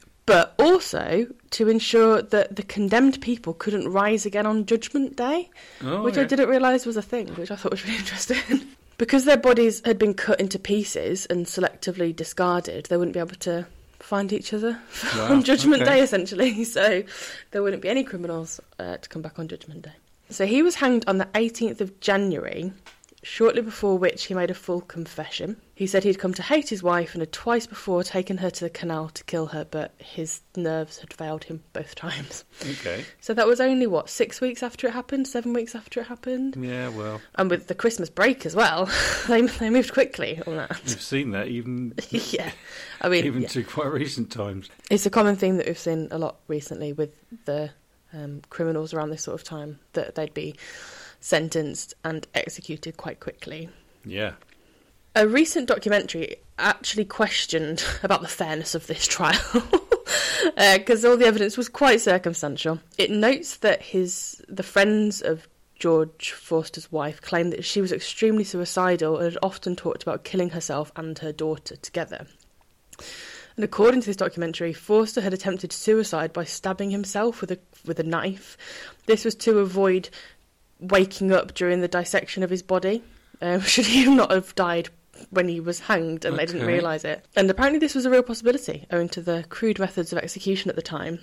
also 0.61 1.27
to 1.51 1.69
ensure 1.69 2.23
that 2.23 2.57
the 2.57 2.63
condemned 2.63 3.21
people 3.21 3.55
couldn't 3.55 3.89
rise 3.89 4.27
again 4.27 4.47
on 4.47 4.67
Judgment 4.67 5.17
Day, 5.17 5.51
Oh, 5.83 6.03
which 6.03 6.19
I 6.19 6.25
didn't 6.25 6.49
realise 6.49 6.87
was 6.87 6.97
a 6.97 7.03
thing, 7.03 7.29
which 7.35 7.51
I 7.51 7.57
thought 7.57 7.73
was 7.73 7.85
really 7.85 7.99
interesting. 8.05 8.67
because 8.99 9.25
their 9.25 9.37
bodies 9.37 9.83
had 9.85 9.99
been 9.99 10.15
cut 10.15 10.41
into 10.41 10.59
pieces 10.59 11.27
and 11.27 11.47
selectively 11.47 12.15
discarded, 12.15 12.87
they 12.87 12.97
wouldn't 12.97 13.15
be 13.15 13.21
able 13.21 13.37
to 13.37 13.67
find 13.99 14.33
each 14.33 14.53
other 14.53 14.79
Wow, 15.17 15.33
on 15.33 15.43
Judgment 15.43 15.83
okay. 15.83 15.97
Day, 15.97 16.03
essentially. 16.03 16.65
So 16.77 17.03
there 17.51 17.63
wouldn't 17.63 17.83
be 17.83 17.89
any 17.89 18.05
criminals 18.05 18.61
uh, 18.79 18.97
to 18.97 19.09
come 19.09 19.23
back 19.23 19.39
on 19.39 19.49
Judgment 19.49 19.83
Day. 19.83 19.93
So 20.31 20.47
he 20.47 20.63
was 20.63 20.77
hanged 20.77 21.05
on 21.09 21.19
the 21.19 21.27
18th 21.27 21.81
of 21.81 21.99
January, 22.01 22.73
shortly 23.23 23.63
before 23.63 23.99
which 23.99 24.25
he 24.27 24.35
made 24.35 24.51
a 24.51 24.55
full 24.55 24.81
confession. 24.81 25.57
He 25.81 25.87
said 25.87 26.05
he'd 26.05 26.19
come 26.19 26.35
to 26.35 26.43
hate 26.43 26.69
his 26.69 26.83
wife 26.83 27.15
and 27.15 27.23
had 27.23 27.33
twice 27.33 27.67
before 27.67 28.05
taken 28.05 28.37
her 28.37 28.51
to 28.51 28.65
the 28.65 28.69
canal 28.69 29.09
to 29.09 29.25
kill 29.25 29.47
her, 29.47 29.65
but 29.65 29.95
his 29.97 30.43
nerves 30.55 30.99
had 30.99 31.11
failed 31.11 31.45
him 31.45 31.63
both 31.73 31.95
times. 31.95 32.45
Okay. 32.61 33.03
So 33.23 33.33
that 33.33 33.47
was 33.47 33.63
only, 33.63 33.87
what, 33.87 34.11
six 34.11 34.43
weeks 34.43 34.63
after 34.63 34.89
it 34.89 34.93
happened? 34.93 35.27
Seven 35.27 35.55
weeks 35.55 35.75
after 35.75 36.03
it 36.03 36.07
happened? 36.09 36.55
Yeah, 36.61 36.91
well, 36.91 37.23
And 37.37 37.49
with 37.49 37.69
the 37.69 37.75
Christmas 37.75 38.11
break 38.11 38.45
as 38.45 38.55
well, 38.55 38.91
they, 39.27 39.41
they 39.41 39.71
moved 39.71 39.95
quickly 39.95 40.43
on 40.47 40.57
that. 40.57 40.79
you've 40.85 41.01
seen 41.01 41.31
that 41.31 41.49
even 41.49 41.95
yeah. 42.11 42.51
I 43.01 43.09
mean, 43.09 43.25
even 43.25 43.41
yeah. 43.41 43.49
to 43.49 43.65
quite 43.65 43.91
recent 43.91 44.31
times. 44.31 44.69
it's 44.91 45.07
a 45.07 45.11
common 45.11 45.37
theme 45.37 45.57
that 45.57 45.67
we've 45.67 45.79
seen 45.79 46.09
a 46.11 46.19
lot 46.19 46.41
recently 46.47 46.93
with 46.93 47.15
the 47.47 47.71
um, 48.13 48.43
criminals 48.51 48.93
around 48.93 49.09
this 49.09 49.23
sort 49.23 49.41
of 49.41 49.45
time, 49.45 49.79
that 49.95 50.15
they'd 50.15 50.35
be 50.35 50.57
sentenced 51.21 51.95
and 52.05 52.27
executed 52.35 52.99
quite 52.99 53.19
quickly. 53.19 53.71
Yeah. 54.05 54.33
A 55.17 55.27
recent 55.27 55.67
documentary 55.67 56.37
actually 56.59 57.05
questioned 57.05 57.85
about 58.03 58.23
the 58.23 58.29
fairness 58.29 58.75
of 58.75 58.87
this 58.87 59.07
trial 59.07 59.41
because 60.57 61.05
all 61.05 61.17
the 61.17 61.27
evidence 61.27 61.57
was 61.57 61.69
quite 61.69 62.01
circumstantial. 62.01 62.81
It 62.97 63.11
notes 63.11 63.57
that 63.59 63.83
his 63.83 64.43
the 64.49 64.63
friends 64.63 65.21
of 65.21 65.49
George 65.81 66.33
Forster's 66.33 66.93
wife 66.93 67.21
claimed 67.23 67.53
that 67.53 67.65
she 67.65 67.81
was 67.81 67.91
extremely 67.91 68.45
suicidal 68.45 69.17
and 69.17 69.25
had 69.25 69.39
often 69.43 69.75
talked 69.75 70.03
about 70.03 70.25
killing 70.25 70.51
herself 70.51 70.93
and 70.95 71.19
her 71.19 71.33
daughter 71.33 71.75
together. 71.77 72.27
And 73.57 73.65
according 73.65 74.03
to 74.03 74.07
this 74.07 74.17
documentary, 74.17 74.73
Forster 74.73 75.23
had 75.23 75.35
attempted 75.35 75.73
suicide 75.73 76.33
by 76.33 76.45
stabbing 76.45 76.91
himself 76.91 77.41
with 77.41 77.51
a 77.51 77.59
with 77.85 77.99
a 77.99 78.05
knife. 78.05 78.57
This 79.07 79.25
was 79.25 79.35
to 79.37 79.59
avoid 79.59 80.09
waking 80.79 81.33
up 81.33 81.55
during 81.55 81.81
the 81.81 81.89
dissection 81.89 82.43
of 82.43 82.51
his 82.51 82.63
body. 82.63 83.03
Um, 83.43 83.61
should 83.63 83.87
he 83.87 84.05
not 84.15 84.31
have 84.31 84.55
died 84.55 84.91
when 85.31 85.49
he 85.49 85.61
was 85.61 85.81
hanged 85.81 86.25
and 86.25 86.39
they 86.39 86.47
didn't 86.47 86.67
realise 86.67 87.05
it? 87.05 87.25
And 87.37 87.51
apparently, 87.51 87.79
this 87.79 87.95
was 87.95 88.05
a 88.07 88.11
real 88.11 88.23
possibility 88.23 88.87
owing 88.91 89.09
to 89.11 89.21
the 89.21 89.45
crude 89.49 89.79
methods 89.79 90.13
of 90.13 90.19
execution 90.19 90.71
at 90.71 90.77
the 90.77 90.83
time. 90.83 91.19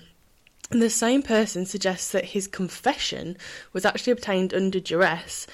And 0.70 0.82
the 0.82 0.90
same 0.90 1.22
person 1.22 1.64
suggests 1.66 2.12
that 2.12 2.26
his 2.26 2.46
confession 2.46 3.36
was 3.72 3.84
actually 3.84 4.12
obtained 4.12 4.52
under 4.52 4.80
duress, 4.80 5.46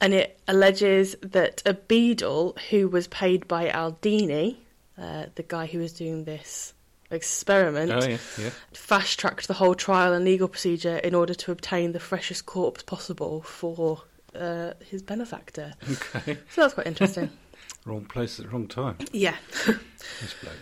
and 0.00 0.12
it 0.14 0.38
alleges 0.48 1.14
that 1.22 1.62
a 1.64 1.74
beadle 1.74 2.56
who 2.70 2.88
was 2.88 3.06
paid 3.08 3.46
by 3.48 3.68
Aldini, 3.68 4.56
uh, 4.96 5.26
the 5.36 5.42
guy 5.44 5.66
who 5.66 5.78
was 5.78 5.92
doing 5.92 6.24
this 6.24 6.74
experiment, 7.10 7.90
Oh, 7.92 8.04
yeah, 8.06 8.18
yeah. 8.36 8.50
fast 8.72 9.18
tracked 9.18 9.48
the 9.48 9.54
whole 9.54 9.74
trial 9.74 10.12
and 10.12 10.24
legal 10.24 10.48
procedure 10.48 10.96
in 10.98 11.14
order 11.14 11.34
to 11.34 11.52
obtain 11.52 11.92
the 11.92 12.00
freshest 12.00 12.46
corpse 12.46 12.82
possible 12.82 13.42
for 13.42 14.02
uh, 14.34 14.72
his 14.84 15.02
benefactor. 15.02 15.72
Okay. 15.90 16.36
So 16.50 16.60
that's 16.62 16.74
quite 16.74 16.86
interesting. 16.86 17.30
Wrong 17.88 18.04
place 18.04 18.38
at 18.38 18.44
the 18.44 18.52
wrong 18.52 18.68
time. 18.68 18.98
yeah. 19.12 19.34
Bloke. 19.64 20.54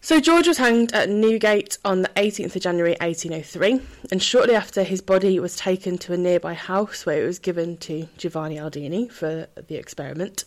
So 0.00 0.18
George 0.18 0.48
was 0.48 0.58
hanged 0.58 0.92
at 0.92 1.08
Newgate 1.08 1.76
on 1.84 2.02
the 2.02 2.08
18th 2.10 2.56
of 2.56 2.62
January 2.62 2.96
1803, 3.00 3.80
and 4.10 4.22
shortly 4.22 4.54
after 4.54 4.82
his 4.82 5.00
body 5.00 5.38
was 5.38 5.56
taken 5.56 5.98
to 5.98 6.12
a 6.12 6.16
nearby 6.16 6.54
house 6.54 7.04
where 7.06 7.22
it 7.22 7.26
was 7.26 7.38
given 7.38 7.76
to 7.78 8.08
Giovanni 8.16 8.56
Aldini 8.56 9.10
for 9.10 9.46
the 9.66 9.76
experiment. 9.76 10.44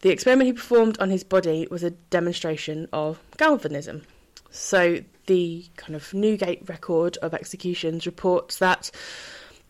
The 0.00 0.10
experiment 0.10 0.46
he 0.46 0.52
performed 0.52 0.98
on 0.98 1.10
his 1.10 1.24
body 1.24 1.66
was 1.70 1.82
a 1.82 1.90
demonstration 1.90 2.88
of 2.92 3.20
galvanism. 3.36 4.02
So 4.50 5.00
the 5.26 5.66
kind 5.76 5.94
of 5.94 6.12
Newgate 6.14 6.68
record 6.68 7.16
of 7.18 7.34
executions 7.34 8.06
reports 8.06 8.58
that 8.58 8.90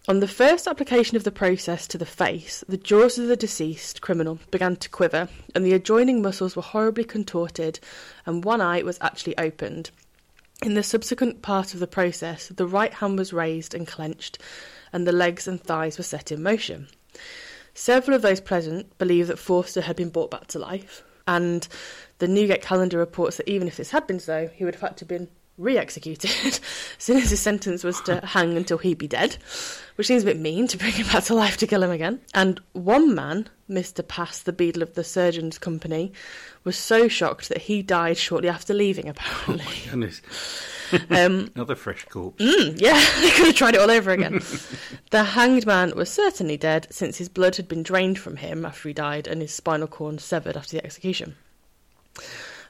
on 0.09 0.21
the 0.21 0.29
first 0.29 0.67
application 0.67 1.17
of 1.17 1.25
the 1.25 1.31
process 1.31 1.87
to 1.87 1.99
the 1.99 2.07
face, 2.07 2.65
the 2.69 2.77
jaws 2.77 3.19
of 3.19 3.29
the 3.29 3.37
deceased 3.37 4.01
criminal 4.01 4.39
began 4.51 4.77
to 4.77 4.89
quiver, 4.89 5.29
and 5.55 5.65
the 5.65 5.75
adjoining 5.75 6.23
muscles 6.23 6.57
were 6.57 6.63
horribly 6.63 7.05
contorted, 7.05 7.79
and 8.25 8.45
one 8.45 8.61
eye 8.61 8.83
was 8.83 8.99
actually 9.01 9.37
opened. 9.37 9.91
In 10.63 10.75
the 10.75 10.83
subsequent 10.83 11.43
part 11.43 11.75
of 11.75 11.81
the 11.81 11.87
process, 11.87 12.49
the 12.49 12.67
right 12.67 12.95
hand 12.95 13.19
was 13.19 13.33
raised 13.33 13.75
and 13.75 13.87
clenched, 13.87 14.39
and 14.93 15.07
the 15.07 15.13
legs 15.13 15.47
and 15.47 15.63
thighs 15.63 15.99
were 15.99 16.05
set 16.05 16.33
in 16.33 16.43
motion. 16.43 16.89
Several 17.75 18.17
of 18.17 18.23
those 18.23 18.41
present 18.41 18.97
believe 18.99 19.27
that 19.29 19.39
Forster 19.39 19.83
had 19.83 19.97
been 19.97 20.11
brought 20.11 20.31
back 20.31 20.47
to 20.49 20.59
life, 20.59 21.03
and 21.27 21.69
the 22.19 22.29
Newgate 22.29 22.63
calendar 22.63 22.99
reports 22.99 23.37
that 23.37 23.49
even 23.49 23.69
if 23.69 23.77
this 23.77 23.91
had 23.91 24.07
been 24.07 24.21
so, 24.21 24.49
he 24.55 24.65
would 24.65 24.75
have 24.75 24.83
had 24.83 24.97
to 24.97 25.03
have 25.03 25.09
been 25.09 25.29
re-executed 25.61 26.31
as 26.45 26.61
soon 26.99 27.19
as 27.19 27.31
his 27.31 27.41
sentence 27.41 27.85
was 27.85 28.01
to 28.03 28.25
hang 28.25 28.57
until 28.57 28.79
he 28.79 28.95
be 28.95 29.07
dead, 29.07 29.37
which 29.97 30.07
seems 30.07 30.23
a 30.23 30.27
bit 30.27 30.39
mean 30.39 30.67
to 30.67 30.79
bring 30.79 30.93
him 30.93 31.07
back 31.07 31.25
to 31.25 31.35
life 31.35 31.57
to 31.59 31.67
kill 31.67 31.83
him 31.83 31.91
again. 31.91 32.21
And 32.35 32.61
one 32.73 33.15
man, 33.15 33.49
Mr. 33.69 34.07
Pass, 34.07 34.41
the 34.41 34.53
beadle 34.53 34.83
of 34.83 34.95
the 34.95 35.05
surgeon's 35.05 35.59
company, 35.59 36.13
was 36.65 36.77
so 36.77 37.09
shocked 37.09 37.49
that 37.49 37.63
he 37.63 37.83
died 37.83 38.17
shortly 38.17 38.49
after 38.49 38.75
leaving, 38.75 39.09
apparently. 39.09 39.65
Goodness. 39.89 40.23
um, 41.11 41.51
Another 41.55 41.77
fresh 41.77 42.05
corpse. 42.07 42.43
Mm, 42.43 42.81
yeah, 42.81 43.03
they 43.21 43.31
could 43.31 43.47
have 43.47 43.55
tried 43.55 43.75
it 43.75 43.81
all 43.81 43.91
over 43.91 44.11
again. 44.11 44.41
the 45.11 45.25
hanged 45.25 45.67
man 45.67 45.93
was 45.95 46.11
certainly 46.11 46.57
dead 46.57 46.87
since 46.91 47.19
his 47.19 47.29
blood 47.29 47.57
had 47.57 47.69
been 47.69 47.83
drained 47.83 48.19
from 48.19 48.37
him 48.37 48.65
after 48.65 48.89
he 48.89 48.95
died 48.95 49.27
and 49.27 49.41
his 49.41 49.53
spinal 49.53 49.87
cord 49.87 50.21
severed 50.21 50.57
after 50.57 50.77
the 50.77 50.85
execution. 50.85 51.37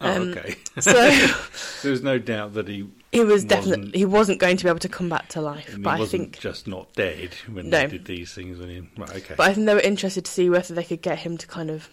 Oh, 0.00 0.10
um, 0.22 0.30
okay. 0.30 0.56
So 0.80 0.92
There's 1.82 2.02
no 2.02 2.18
doubt 2.18 2.54
that 2.54 2.68
he, 2.68 2.88
he 3.12 3.20
was 3.22 3.44
definitely 3.44 3.98
he 3.98 4.04
wasn't 4.04 4.38
going 4.38 4.56
to 4.56 4.64
be 4.64 4.68
able 4.70 4.78
to 4.80 4.88
come 4.88 5.08
back 5.08 5.28
to 5.30 5.40
life. 5.40 5.76
But 5.78 6.00
I 6.00 6.06
think 6.06 6.38
just 6.38 6.66
not 6.66 6.92
dead 6.94 7.34
when 7.50 7.68
No. 7.70 7.80
they 7.82 7.86
did 7.88 8.04
these 8.06 8.32
things 8.32 8.60
on 8.60 8.68
him. 8.68 8.90
Right, 8.96 9.10
okay. 9.16 9.34
but 9.36 9.48
I 9.50 9.52
think 9.54 9.66
they 9.66 9.74
were 9.74 9.80
interested 9.80 10.24
to 10.24 10.30
see 10.30 10.48
whether 10.48 10.72
they 10.74 10.84
could 10.84 11.02
get 11.02 11.18
him 11.18 11.36
to 11.38 11.46
kind 11.46 11.70
of 11.70 11.88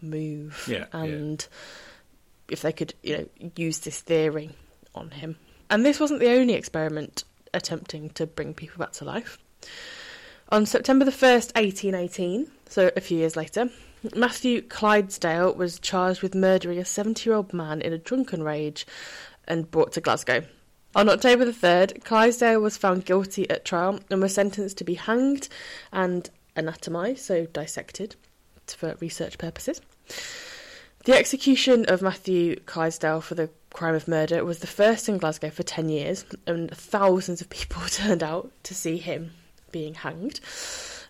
move 0.00 0.64
Yeah, 0.68 0.86
yeah. 0.92 1.00
and 1.00 1.46
if 2.48 2.62
they 2.62 2.72
could, 2.72 2.94
you 3.02 3.18
know, 3.18 3.50
use 3.56 3.80
this 3.80 4.00
theory 4.00 4.50
on 4.94 5.10
him. 5.10 5.36
And 5.68 5.84
this 5.84 6.00
wasn't 6.00 6.20
the 6.20 6.30
only 6.30 6.54
experiment 6.54 7.24
attempting 7.52 8.10
to 8.10 8.26
bring 8.26 8.54
people 8.54 8.78
back 8.78 8.92
to 8.92 9.04
life. 9.04 9.38
On 10.48 10.66
September 10.66 11.04
the 11.04 11.10
1st, 11.12 11.54
1818, 11.54 12.50
so 12.68 12.90
a 12.96 13.00
few 13.00 13.18
years 13.18 13.36
later, 13.36 13.68
Matthew 14.14 14.62
Clydesdale 14.62 15.54
was 15.54 15.78
charged 15.78 16.22
with 16.22 16.34
murdering 16.34 16.78
a 16.78 16.84
70 16.84 17.28
year 17.28 17.36
old 17.36 17.52
man 17.52 17.82
in 17.82 17.92
a 17.92 17.98
drunken 17.98 18.42
rage 18.42 18.86
and 19.46 19.70
brought 19.70 19.92
to 19.92 20.00
Glasgow. 20.00 20.42
On 20.94 21.08
October 21.08 21.44
the 21.44 21.52
3rd, 21.52 22.02
Clydesdale 22.04 22.60
was 22.60 22.76
found 22.76 23.04
guilty 23.04 23.48
at 23.50 23.64
trial 23.64 24.00
and 24.10 24.20
was 24.20 24.34
sentenced 24.34 24.78
to 24.78 24.84
be 24.84 24.94
hanged 24.94 25.48
and 25.92 26.30
anatomised, 26.56 27.18
so 27.18 27.46
dissected, 27.46 28.16
for 28.66 28.96
research 29.00 29.38
purposes. 29.38 29.80
The 31.04 31.16
execution 31.16 31.84
of 31.86 32.02
Matthew 32.02 32.56
Clydesdale 32.60 33.20
for 33.20 33.34
the 33.34 33.50
crime 33.72 33.94
of 33.94 34.08
murder 34.08 34.44
was 34.44 34.58
the 34.58 34.66
first 34.66 35.08
in 35.08 35.18
Glasgow 35.18 35.50
for 35.50 35.62
10 35.62 35.88
years, 35.88 36.24
and 36.46 36.70
thousands 36.70 37.40
of 37.40 37.50
people 37.50 37.82
turned 37.88 38.22
out 38.22 38.50
to 38.64 38.74
see 38.74 38.96
him 38.96 39.32
being 39.70 39.94
hanged. 39.94 40.40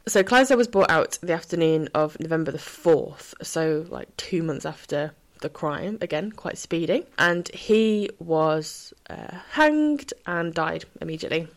So 0.06 0.22
Clydesdale 0.24 0.56
was 0.56 0.68
brought 0.68 0.90
out 0.90 1.18
the 1.22 1.32
afternoon 1.32 1.88
of 1.94 2.18
November 2.18 2.50
the 2.50 2.58
4th, 2.58 3.34
so 3.42 3.86
like 3.90 4.14
two 4.16 4.42
months 4.42 4.64
after 4.66 5.12
the 5.40 5.48
crime, 5.48 5.98
again, 6.00 6.32
quite 6.32 6.58
speedy. 6.58 7.06
And 7.18 7.48
he 7.54 8.10
was 8.18 8.92
uh, 9.08 9.38
hanged 9.52 10.12
and 10.26 10.52
died 10.54 10.84
immediately. 11.00 11.48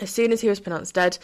As 0.00 0.10
soon 0.10 0.32
as 0.32 0.40
he 0.40 0.48
was 0.48 0.60
pronounced 0.60 0.94
dead, 0.94 1.18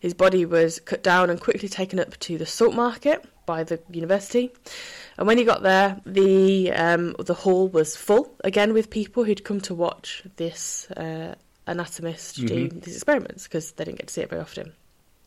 his 0.00 0.14
body 0.14 0.44
was 0.44 0.80
cut 0.80 1.02
down 1.02 1.30
and 1.30 1.40
quickly 1.40 1.68
taken 1.68 1.98
up 1.98 2.16
to 2.20 2.38
the 2.38 2.46
salt 2.46 2.74
market. 2.74 3.24
by 3.46 3.64
the 3.64 3.80
university. 3.90 4.50
And 5.16 5.26
when 5.26 5.38
he 5.38 5.44
got 5.44 5.62
there, 5.62 5.98
the 6.04 6.70
um, 6.72 7.14
the 7.18 7.32
hall 7.32 7.66
was 7.68 7.96
full 7.96 8.30
again 8.44 8.74
with 8.74 8.90
people 8.90 9.24
who'd 9.24 9.42
come 9.42 9.58
to 9.62 9.74
watch 9.74 10.22
this 10.36 10.86
uh, 10.90 11.34
anatomist 11.66 12.36
do 12.36 12.68
Mhm. 12.68 12.82
these 12.82 12.96
experiments 12.96 13.44
because 13.44 13.72
they 13.72 13.84
didn't 13.86 14.00
get 14.00 14.08
to 14.08 14.12
see 14.12 14.20
it 14.20 14.28
very 14.28 14.42
often. 14.42 14.74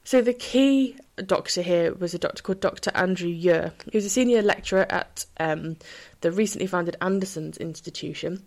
So 0.04 0.22
the 0.22 0.34
key 0.34 0.98
doctor 1.26 1.62
here 1.62 1.94
was 1.94 2.14
a 2.14 2.20
doctor 2.20 2.42
called 2.42 2.60
Dr. 2.60 2.92
Andrew 2.96 3.30
Ure. 3.30 3.72
He 3.92 3.98
was 3.98 4.06
a 4.06 4.10
senior 4.10 4.42
lecturer 4.42 4.86
at 4.90 5.26
um, 5.40 5.78
the 6.22 6.32
recently 6.32 6.68
founded 6.68 6.98
Anderson's 7.02 7.58
Institution, 7.58 8.44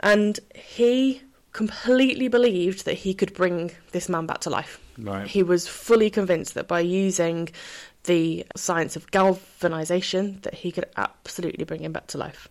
and 0.00 0.40
he 0.54 1.22
completely 1.52 2.28
believed 2.28 2.84
that 2.86 2.94
he 2.94 3.14
could 3.14 3.34
bring 3.34 3.70
this 3.92 4.08
man 4.08 4.26
back 4.26 4.40
to 4.40 4.50
life. 4.50 4.80
Right. 4.98 5.26
He 5.26 5.42
was 5.42 5.68
fully 5.68 6.10
convinced 6.10 6.54
that 6.54 6.66
by 6.66 6.80
using 6.80 7.50
the 8.04 8.44
science 8.56 8.96
of 8.96 9.10
galvanization 9.10 10.40
that 10.42 10.54
he 10.54 10.72
could 10.72 10.86
absolutely 10.96 11.64
bring 11.64 11.84
him 11.84 11.92
back 11.92 12.08
to 12.08 12.18
life. 12.18 12.48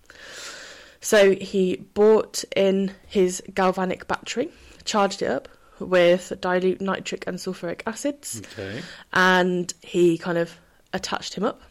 So 1.02 1.36
he 1.36 1.78
bought 1.94 2.44
in 2.56 2.94
his 3.08 3.42
galvanic 3.54 4.08
battery, 4.08 4.50
charged 4.86 5.22
it 5.22 5.30
up 5.30 5.50
with 5.82 6.32
dilute 6.42 6.82
nitric 6.82 7.26
and 7.28 7.38
sulfuric 7.38 7.82
acids, 7.86 8.42
Okay. 8.54 8.82
and 9.14 9.74
he 9.82 10.18
kind 10.18 10.38
of 10.38 10.56
attached 10.94 11.34
him 11.34 11.44
up 11.44 11.62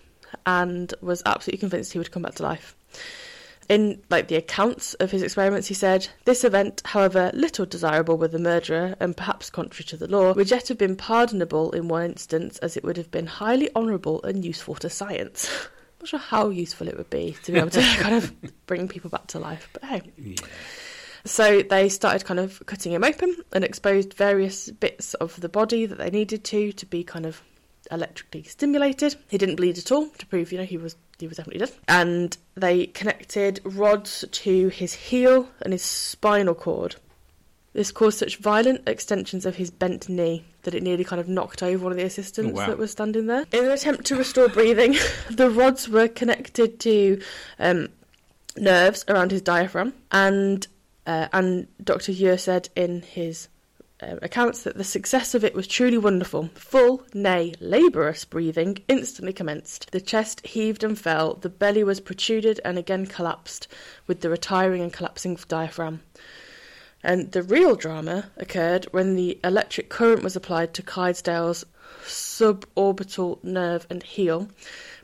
and 0.46 0.92
was 1.00 1.22
absolutely 1.26 1.58
convinced 1.58 1.92
he 1.92 1.98
would 1.98 2.10
come 2.12 2.22
back 2.22 2.34
to 2.36 2.42
life. 2.42 2.74
In 3.68 4.02
like 4.10 4.26
the 4.26 4.34
accounts 4.34 4.94
of 4.94 5.12
his 5.12 5.22
experiments, 5.22 5.68
he 5.68 5.74
said, 5.74 6.08
"This 6.24 6.42
event, 6.42 6.82
however 6.84 7.30
little 7.34 7.64
desirable 7.66 8.16
with 8.16 8.32
the 8.32 8.38
murderer 8.40 8.96
and 8.98 9.16
perhaps 9.16 9.48
contrary 9.48 9.84
to 9.90 9.96
the 9.96 10.08
law, 10.08 10.32
would 10.34 10.50
yet 10.50 10.66
have 10.68 10.78
been 10.78 10.96
pardonable 10.96 11.70
in 11.70 11.86
one 11.86 12.04
instance, 12.04 12.58
as 12.58 12.76
it 12.76 12.82
would 12.82 12.96
have 12.96 13.12
been 13.12 13.26
highly 13.26 13.70
honourable 13.76 14.20
and 14.24 14.44
useful 14.44 14.74
to 14.76 14.90
science." 14.90 15.48
I'm 15.48 15.68
Not 16.00 16.08
sure 16.08 16.18
how 16.18 16.48
useful 16.48 16.88
it 16.88 16.96
would 16.96 17.10
be 17.10 17.36
to 17.44 17.52
be 17.52 17.58
able 17.58 17.70
to 17.70 17.80
kind 18.00 18.14
of 18.16 18.32
bring 18.66 18.88
people 18.88 19.10
back 19.10 19.28
to 19.28 19.38
life, 19.38 19.68
but 19.72 19.84
hey. 19.84 20.02
Yeah. 20.18 20.34
So 21.24 21.62
they 21.62 21.88
started 21.88 22.24
kind 22.24 22.40
of 22.40 22.62
cutting 22.66 22.92
him 22.92 23.04
open 23.04 23.36
and 23.52 23.64
exposed 23.64 24.14
various 24.14 24.70
bits 24.70 25.14
of 25.14 25.40
the 25.40 25.48
body 25.48 25.86
that 25.86 25.98
they 25.98 26.10
needed 26.10 26.44
to 26.44 26.72
to 26.72 26.86
be 26.86 27.04
kind 27.04 27.26
of 27.26 27.42
electrically 27.90 28.42
stimulated. 28.44 29.16
He 29.28 29.38
didn't 29.38 29.56
bleed 29.56 29.78
at 29.78 29.90
all 29.92 30.08
to 30.18 30.26
prove, 30.26 30.52
you 30.52 30.58
know, 30.58 30.64
he 30.64 30.76
was 30.78 30.96
he 31.18 31.26
was 31.26 31.36
definitely 31.36 31.60
dead. 31.66 31.72
And 31.88 32.36
they 32.54 32.86
connected 32.86 33.60
rods 33.64 34.24
to 34.30 34.68
his 34.68 34.94
heel 34.94 35.48
and 35.60 35.72
his 35.74 35.82
spinal 35.82 36.54
cord. 36.54 36.96
This 37.72 37.92
caused 37.92 38.18
such 38.18 38.38
violent 38.38 38.88
extensions 38.88 39.46
of 39.46 39.54
his 39.56 39.70
bent 39.70 40.08
knee 40.08 40.44
that 40.62 40.74
it 40.74 40.82
nearly 40.82 41.04
kind 41.04 41.20
of 41.20 41.28
knocked 41.28 41.62
over 41.62 41.84
one 41.84 41.92
of 41.92 41.98
the 41.98 42.04
assistants 42.04 42.52
Oh, 42.58 42.62
wow. 42.62 42.66
that 42.66 42.78
was 42.78 42.90
standing 42.90 43.26
there. 43.26 43.44
In 43.52 43.64
an 43.66 43.70
attempt 43.70 44.06
to 44.06 44.16
restore 44.16 44.48
breathing, 44.48 44.96
the 45.30 45.50
rods 45.50 45.88
were 45.88 46.08
connected 46.08 46.80
to 46.80 47.20
um, 47.60 47.88
nerves 48.56 49.04
around 49.08 49.30
his 49.30 49.42
diaphragm, 49.42 49.92
and 50.10 50.66
uh, 51.06 51.28
and 51.32 51.66
Dr. 51.82 52.12
Ure 52.12 52.38
said 52.38 52.68
in 52.76 53.02
his 53.02 53.48
uh, 54.02 54.16
accounts 54.22 54.62
that 54.62 54.76
the 54.76 54.84
success 54.84 55.34
of 55.34 55.44
it 55.44 55.54
was 55.54 55.66
truly 55.66 55.98
wonderful. 55.98 56.48
Full, 56.54 57.02
nay, 57.12 57.54
laborious 57.60 58.24
breathing 58.24 58.78
instantly 58.88 59.32
commenced. 59.32 59.90
The 59.92 60.00
chest 60.00 60.46
heaved 60.46 60.82
and 60.84 60.98
fell, 60.98 61.34
the 61.34 61.48
belly 61.48 61.84
was 61.84 62.00
protruded 62.00 62.60
and 62.64 62.78
again 62.78 63.06
collapsed, 63.06 63.68
with 64.06 64.20
the 64.20 64.30
retiring 64.30 64.82
and 64.82 64.92
collapsing 64.92 65.38
diaphragm. 65.48 66.00
And 67.02 67.32
the 67.32 67.42
real 67.42 67.76
drama 67.76 68.30
occurred 68.36 68.86
when 68.90 69.16
the 69.16 69.38
electric 69.42 69.88
current 69.88 70.22
was 70.22 70.36
applied 70.36 70.74
to 70.74 70.82
Clydesdale's 70.82 71.64
suborbital 72.04 73.42
nerve 73.42 73.86
and 73.88 74.02
heel. 74.02 74.48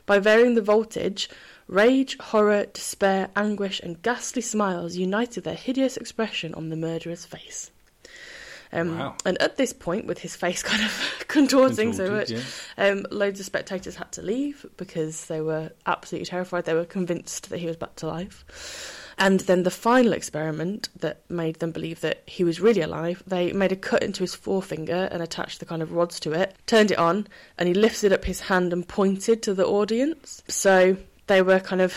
By 0.05 0.19
varying 0.19 0.55
the 0.55 0.61
voltage, 0.61 1.29
rage, 1.67 2.17
horror, 2.19 2.65
despair, 2.65 3.29
anguish, 3.35 3.79
and 3.79 4.01
ghastly 4.01 4.41
smiles 4.41 4.95
united 4.95 5.43
their 5.43 5.55
hideous 5.55 5.97
expression 5.97 6.53
on 6.53 6.69
the 6.69 6.75
murderer's 6.75 7.25
face. 7.25 7.71
Um, 8.71 8.97
Wow. 8.97 9.15
And 9.25 9.41
at 9.41 9.57
this 9.57 9.73
point, 9.73 10.05
with 10.07 10.19
his 10.19 10.35
face 10.35 10.63
kind 10.63 10.83
of 10.83 11.25
contorting 11.27 11.93
so 11.93 12.11
much, 12.11 12.31
yeah. 12.31 12.41
um, 12.77 13.05
loads 13.11 13.39
of 13.39 13.45
spectators 13.45 13.95
had 13.95 14.11
to 14.13 14.21
leave 14.21 14.65
because 14.77 15.25
they 15.25 15.41
were 15.41 15.71
absolutely 15.85 16.25
terrified. 16.25 16.65
They 16.65 16.73
were 16.73 16.85
convinced 16.85 17.49
that 17.49 17.59
he 17.59 17.67
was 17.67 17.77
back 17.77 17.95
to 17.97 18.07
life. 18.07 18.93
And 19.19 19.39
then 19.41 19.63
the 19.63 19.71
final 19.71 20.13
experiment 20.13 20.89
that 20.99 21.27
made 21.27 21.55
them 21.55 21.71
believe 21.71 22.01
that 22.01 22.21
he 22.27 22.43
was 22.43 22.61
really 22.61 22.81
alive, 22.81 23.23
they 23.25 23.51
made 23.51 23.71
a 23.71 23.75
cut 23.75 24.03
into 24.03 24.21
his 24.21 24.35
forefinger 24.35 25.09
and 25.11 25.23
attached 25.23 25.59
the 25.59 25.65
kind 25.65 25.81
of 25.81 25.91
rods 25.91 26.19
to 26.19 26.33
it, 26.33 26.55
turned 26.67 26.91
it 26.91 26.99
on, 26.99 27.27
and 27.57 27.67
he 27.67 27.73
lifted 27.73 28.13
up 28.13 28.25
his 28.25 28.41
hand 28.41 28.73
and 28.73 28.87
pointed 28.87 29.41
to 29.43 29.55
the 29.55 29.65
audience. 29.65 30.43
So 30.47 30.97
they 31.27 31.41
were 31.41 31.59
kind 31.59 31.81
of 31.81 31.93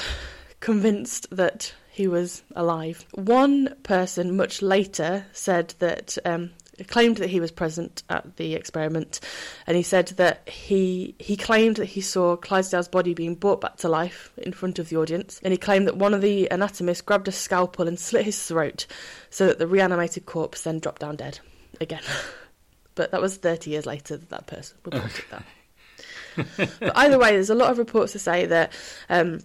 convinced 0.61 1.27
that 1.31 1.75
he 1.91 2.07
was 2.07 2.43
alive. 2.55 3.05
One 3.13 3.75
person 3.83 4.37
much 4.37 4.63
later 4.63 5.27
said 5.33 5.75
that 5.81 6.17
um, 6.25 6.51
claimed 6.87 7.19
that 7.19 7.31
he 7.31 7.41
was 7.41 7.51
present 7.51 8.03
at 8.09 8.37
the 8.37 8.55
experiment, 8.55 9.21
and 9.67 9.77
he 9.77 9.83
said 9.83 10.09
that 10.17 10.49
he 10.49 11.15
he 11.19 11.37
claimed 11.37 11.77
that 11.77 11.87
he 11.87 12.01
saw 12.01 12.37
Clydesdale's 12.37 12.89
body 12.89 13.15
being 13.15 13.35
brought 13.35 13.61
back 13.61 13.77
to 13.79 13.89
life 13.89 14.33
in 14.39 14.53
front 14.53 14.79
of 14.79 14.89
the 14.89 14.97
audience, 14.97 15.41
and 15.43 15.53
he 15.53 15.59
claimed 15.59 15.87
that 15.87 15.97
one 15.97 16.15
of 16.15 16.21
the 16.21 16.51
anatomists 16.51 17.03
grabbed 17.03 17.29
a 17.29 17.33
scalpel 17.33 17.89
and 17.89 17.99
slit 17.99 18.25
his 18.25 18.43
throat, 18.43 18.87
so 19.31 19.47
that 19.47 19.59
the 19.59 19.67
reanimated 19.67 20.27
corpse 20.27 20.63
then 20.63 20.79
dropped 20.79 21.01
down 21.01 21.17
dead 21.17 21.41
again. 21.81 22.03
but 22.95 23.11
that 23.11 23.21
was 23.21 23.37
30 23.37 23.71
years 23.71 23.87
later 23.87 24.17
that 24.17 24.31
that 24.31 24.47
person 24.47 24.77
reported 24.85 25.25
that. 25.31 25.45
but 26.57 26.93
either 26.97 27.19
way, 27.19 27.31
there's 27.33 27.51
a 27.51 27.55
lot 27.55 27.71
of 27.71 27.79
reports 27.79 28.13
to 28.13 28.19
say 28.19 28.47
that 28.47 28.73
um, 29.09 29.41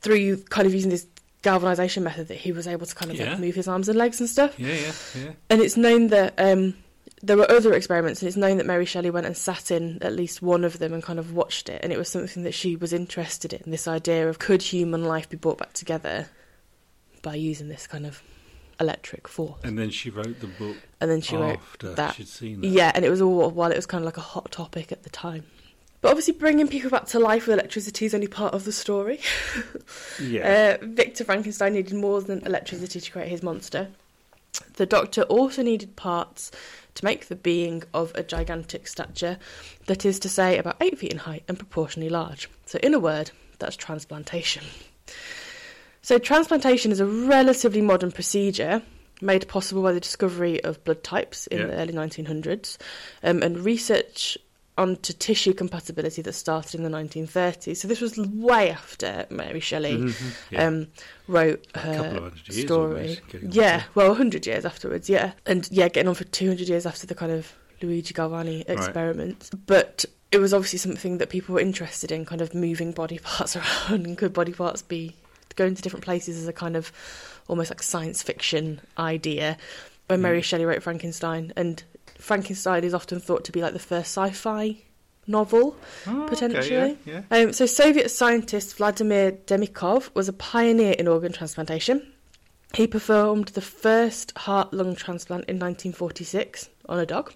through 0.00 0.38
kind 0.44 0.66
of 0.66 0.74
using 0.74 0.90
this 0.90 1.06
galvanization 1.42 2.02
method, 2.04 2.28
that 2.28 2.38
he 2.38 2.52
was 2.52 2.66
able 2.66 2.86
to 2.86 2.94
kind 2.94 3.10
of 3.10 3.16
Yeah. 3.16 3.30
like 3.30 3.40
move 3.40 3.54
his 3.54 3.68
arms 3.68 3.88
and 3.88 3.98
legs 3.98 4.20
and 4.20 4.28
stuff. 4.28 4.58
Yeah, 4.58 4.68
yeah, 4.74 4.92
yeah. 5.16 5.32
And 5.50 5.60
it's 5.60 5.76
known 5.76 6.08
that 6.08 6.34
um, 6.38 6.74
there 7.22 7.36
were 7.36 7.50
other 7.50 7.72
experiments, 7.72 8.20
and 8.20 8.28
it's 8.28 8.36
known 8.36 8.56
that 8.58 8.66
Mary 8.66 8.84
Shelley 8.84 9.10
went 9.10 9.26
and 9.26 9.36
sat 9.36 9.70
in 9.70 9.98
at 10.02 10.12
least 10.14 10.42
one 10.42 10.64
of 10.64 10.78
them 10.78 10.92
and 10.92 11.02
kind 11.02 11.18
of 11.18 11.32
watched 11.32 11.68
it. 11.68 11.80
And 11.82 11.92
it 11.92 11.98
was 11.98 12.08
something 12.08 12.42
that 12.42 12.54
she 12.54 12.76
was 12.76 12.92
interested 12.92 13.52
in 13.52 13.70
this 13.70 13.86
idea 13.88 14.28
of 14.28 14.38
could 14.38 14.62
human 14.62 15.04
life 15.04 15.28
be 15.28 15.36
brought 15.36 15.58
back 15.58 15.72
together 15.72 16.28
by 17.22 17.34
using 17.34 17.68
this 17.68 17.86
kind 17.86 18.06
of 18.06 18.22
electric 18.78 19.26
force. 19.26 19.58
And 19.64 19.78
then 19.78 19.90
she 19.90 20.10
wrote 20.10 20.38
the 20.40 20.46
book 20.48 20.76
And 21.00 21.10
then 21.10 21.20
she 21.22 21.34
wrote 21.36 21.56
after 21.58 21.94
that. 21.94 22.14
she'd 22.14 22.28
seen 22.28 22.60
that. 22.60 22.66
Yeah, 22.68 22.92
and 22.94 23.04
it 23.04 23.10
was 23.10 23.20
all 23.22 23.50
while 23.50 23.70
it 23.70 23.76
was 23.76 23.86
kind 23.86 24.02
of 24.02 24.06
like 24.06 24.18
a 24.18 24.20
hot 24.22 24.50
topic 24.52 24.92
at 24.92 25.02
the 25.02 25.10
time. 25.10 25.44
But 26.06 26.10
obviously, 26.10 26.34
bringing 26.34 26.68
people 26.68 26.88
back 26.88 27.06
to 27.06 27.18
life 27.18 27.48
with 27.48 27.54
electricity 27.54 28.06
is 28.06 28.14
only 28.14 28.28
part 28.28 28.54
of 28.54 28.62
the 28.64 28.70
story. 28.70 29.18
Yeah. 30.22 30.78
Uh, 30.80 30.86
Victor 30.86 31.24
Frankenstein 31.24 31.72
needed 31.72 31.94
more 31.94 32.20
than 32.22 32.46
electricity 32.46 33.00
to 33.00 33.10
create 33.10 33.26
his 33.28 33.42
monster. 33.42 33.88
The 34.74 34.86
doctor 34.86 35.22
also 35.22 35.62
needed 35.64 35.96
parts 35.96 36.52
to 36.94 37.04
make 37.04 37.26
the 37.26 37.34
being 37.34 37.82
of 37.92 38.12
a 38.14 38.22
gigantic 38.22 38.86
stature, 38.86 39.36
that 39.86 40.04
is 40.06 40.20
to 40.20 40.28
say, 40.28 40.58
about 40.58 40.76
eight 40.80 40.96
feet 40.96 41.10
in 41.10 41.18
height 41.18 41.42
and 41.48 41.58
proportionally 41.58 42.08
large. 42.08 42.48
So, 42.66 42.78
in 42.84 42.94
a 42.94 43.00
word, 43.00 43.32
that's 43.58 43.76
transplantation. 43.76 44.62
So, 46.02 46.18
transplantation 46.18 46.92
is 46.92 47.00
a 47.00 47.06
relatively 47.06 47.82
modern 47.82 48.12
procedure 48.12 48.80
made 49.20 49.48
possible 49.48 49.82
by 49.82 49.92
the 49.92 50.00
discovery 50.00 50.62
of 50.62 50.84
blood 50.84 51.02
types 51.02 51.48
in 51.48 51.58
Yeah. 51.58 51.66
the 51.66 51.74
early 51.78 51.92
1900s 51.94 52.76
um, 53.24 53.42
and 53.42 53.58
research 53.58 54.38
onto 54.78 55.12
tissue 55.12 55.54
compatibility 55.54 56.20
that 56.22 56.32
started 56.34 56.74
in 56.74 56.82
the 56.82 56.90
1930s. 56.90 57.78
So, 57.78 57.88
this 57.88 58.00
was 58.00 58.18
way 58.18 58.70
after 58.70 59.26
Mary 59.30 59.60
Shelley 59.60 59.96
Mhm, 59.96 60.34
yeah. 60.50 60.66
um, 60.66 60.86
wrote 61.28 61.66
her 61.74 61.94
couple 61.94 62.16
of 62.18 62.22
hundred 62.24 62.48
years 62.48 62.66
story. 62.66 63.00
almost, 63.00 63.26
getting 63.28 63.48
on 63.48 63.54
Yeah, 63.54 63.82
well, 63.94 64.08
100 64.08 64.46
years 64.46 64.64
afterwards, 64.64 65.08
yeah. 65.08 65.32
And 65.46 65.68
yeah, 65.70 65.88
getting 65.88 66.08
on 66.08 66.14
for 66.14 66.24
200 66.24 66.68
years 66.68 66.84
after 66.86 67.06
the 67.06 67.14
kind 67.14 67.32
of 67.32 67.52
Luigi 67.82 68.12
Galvani 68.14 68.64
Right. 68.68 68.74
But 69.66 70.04
it 70.32 70.38
was 70.38 70.52
obviously 70.52 70.78
something 70.78 71.18
that 71.18 71.30
people 71.30 71.54
were 71.54 71.60
interested 71.60 72.12
in, 72.12 72.24
kind 72.26 72.40
of 72.42 72.54
moving 72.54 72.92
body 72.92 73.18
parts 73.22 73.56
around. 73.56 74.04
And 74.06 74.18
could 74.18 74.32
body 74.32 74.52
parts 74.52 74.82
be 74.82 75.14
going 75.56 75.74
to 75.74 75.80
different 75.82 76.04
places 76.04 76.36
as 76.36 76.46
a 76.48 76.52
kind 76.52 76.76
of 76.76 76.92
almost 77.48 77.70
like 77.70 77.82
science 77.82 78.22
fiction 78.22 78.80
idea? 78.98 79.56
When 80.08 80.20
Mary 80.22 80.40
Mm. 80.40 80.44
Shelley 80.44 80.64
wrote 80.66 80.82
Frankenstein, 80.82 81.52
and 81.56 81.82
Frankenstein 82.18 82.84
is 82.84 82.94
often 82.94 83.20
thought 83.20 83.44
to 83.44 83.52
be 83.52 83.62
like 83.62 83.72
the 83.72 83.78
first 83.78 84.16
sci-fi 84.16 84.82
novel. 85.26 85.76
Oh, 86.06 86.22
okay, 86.22 86.28
potentially. 86.30 86.98
yeah, 87.04 87.22
yeah. 87.30 87.38
Um, 87.38 87.52
so, 87.52 87.66
Soviet 87.66 88.10
scientist 88.10 88.76
Vladimir 88.76 89.32
Demikhov 89.32 90.14
was 90.14 90.28
a 90.28 90.32
pioneer 90.32 90.92
in 90.92 91.08
organ 91.08 91.32
transplantation. 91.32 92.12
He 92.74 92.86
performed 92.86 93.48
the 93.48 93.60
first 93.60 94.36
heart 94.36 94.72
lung 94.72 94.96
transplant 94.96 95.44
in 95.44 95.56
1946 95.56 96.68
on 96.88 96.98
a 96.98 97.06
dog, 97.06 97.32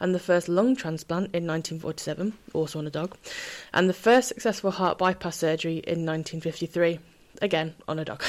and 0.00 0.14
the 0.14 0.18
first 0.18 0.48
lung 0.48 0.74
transplant 0.76 1.26
in 1.34 1.46
1947, 1.46 2.32
also 2.54 2.78
on 2.78 2.86
a 2.86 2.90
dog, 2.90 3.16
and 3.74 3.88
the 3.88 3.94
first 3.94 4.28
successful 4.28 4.70
heart 4.70 4.98
bypass 4.98 5.36
surgery 5.36 5.78
in 5.78 6.06
1953, 6.06 6.98
again 7.40 7.74
on 7.86 7.98
a 7.98 8.04
dog. 8.04 8.22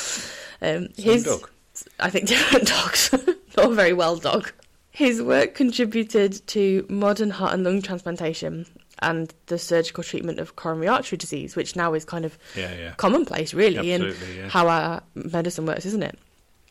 um, 0.62 0.92
Same 0.94 1.22
dog. 1.22 1.50
I 1.98 2.10
think 2.10 2.26
different 2.28 2.68
dogs, 2.68 3.12
not 3.56 3.72
a 3.72 3.74
very 3.74 3.92
well 3.92 4.16
dog. 4.16 4.52
His 4.96 5.20
work 5.20 5.54
contributed 5.54 6.40
to 6.46 6.86
modern 6.88 7.28
heart 7.28 7.52
and 7.52 7.62
lung 7.62 7.82
transplantation, 7.82 8.64
and 9.00 9.34
the 9.44 9.58
surgical 9.58 10.02
treatment 10.02 10.38
of 10.38 10.56
coronary 10.56 10.88
artery 10.88 11.18
disease, 11.18 11.54
which 11.54 11.76
now 11.76 11.92
is 11.92 12.06
kind 12.06 12.24
of 12.24 12.38
Yeah, 12.54 12.74
yeah. 12.74 12.94
commonplace, 12.96 13.52
really, 13.52 13.92
in 13.92 14.14
yeah. 14.34 14.48
how 14.48 14.68
our 14.68 15.02
medicine 15.14 15.66
works, 15.66 15.84
isn't 15.84 16.02
it? 16.02 16.18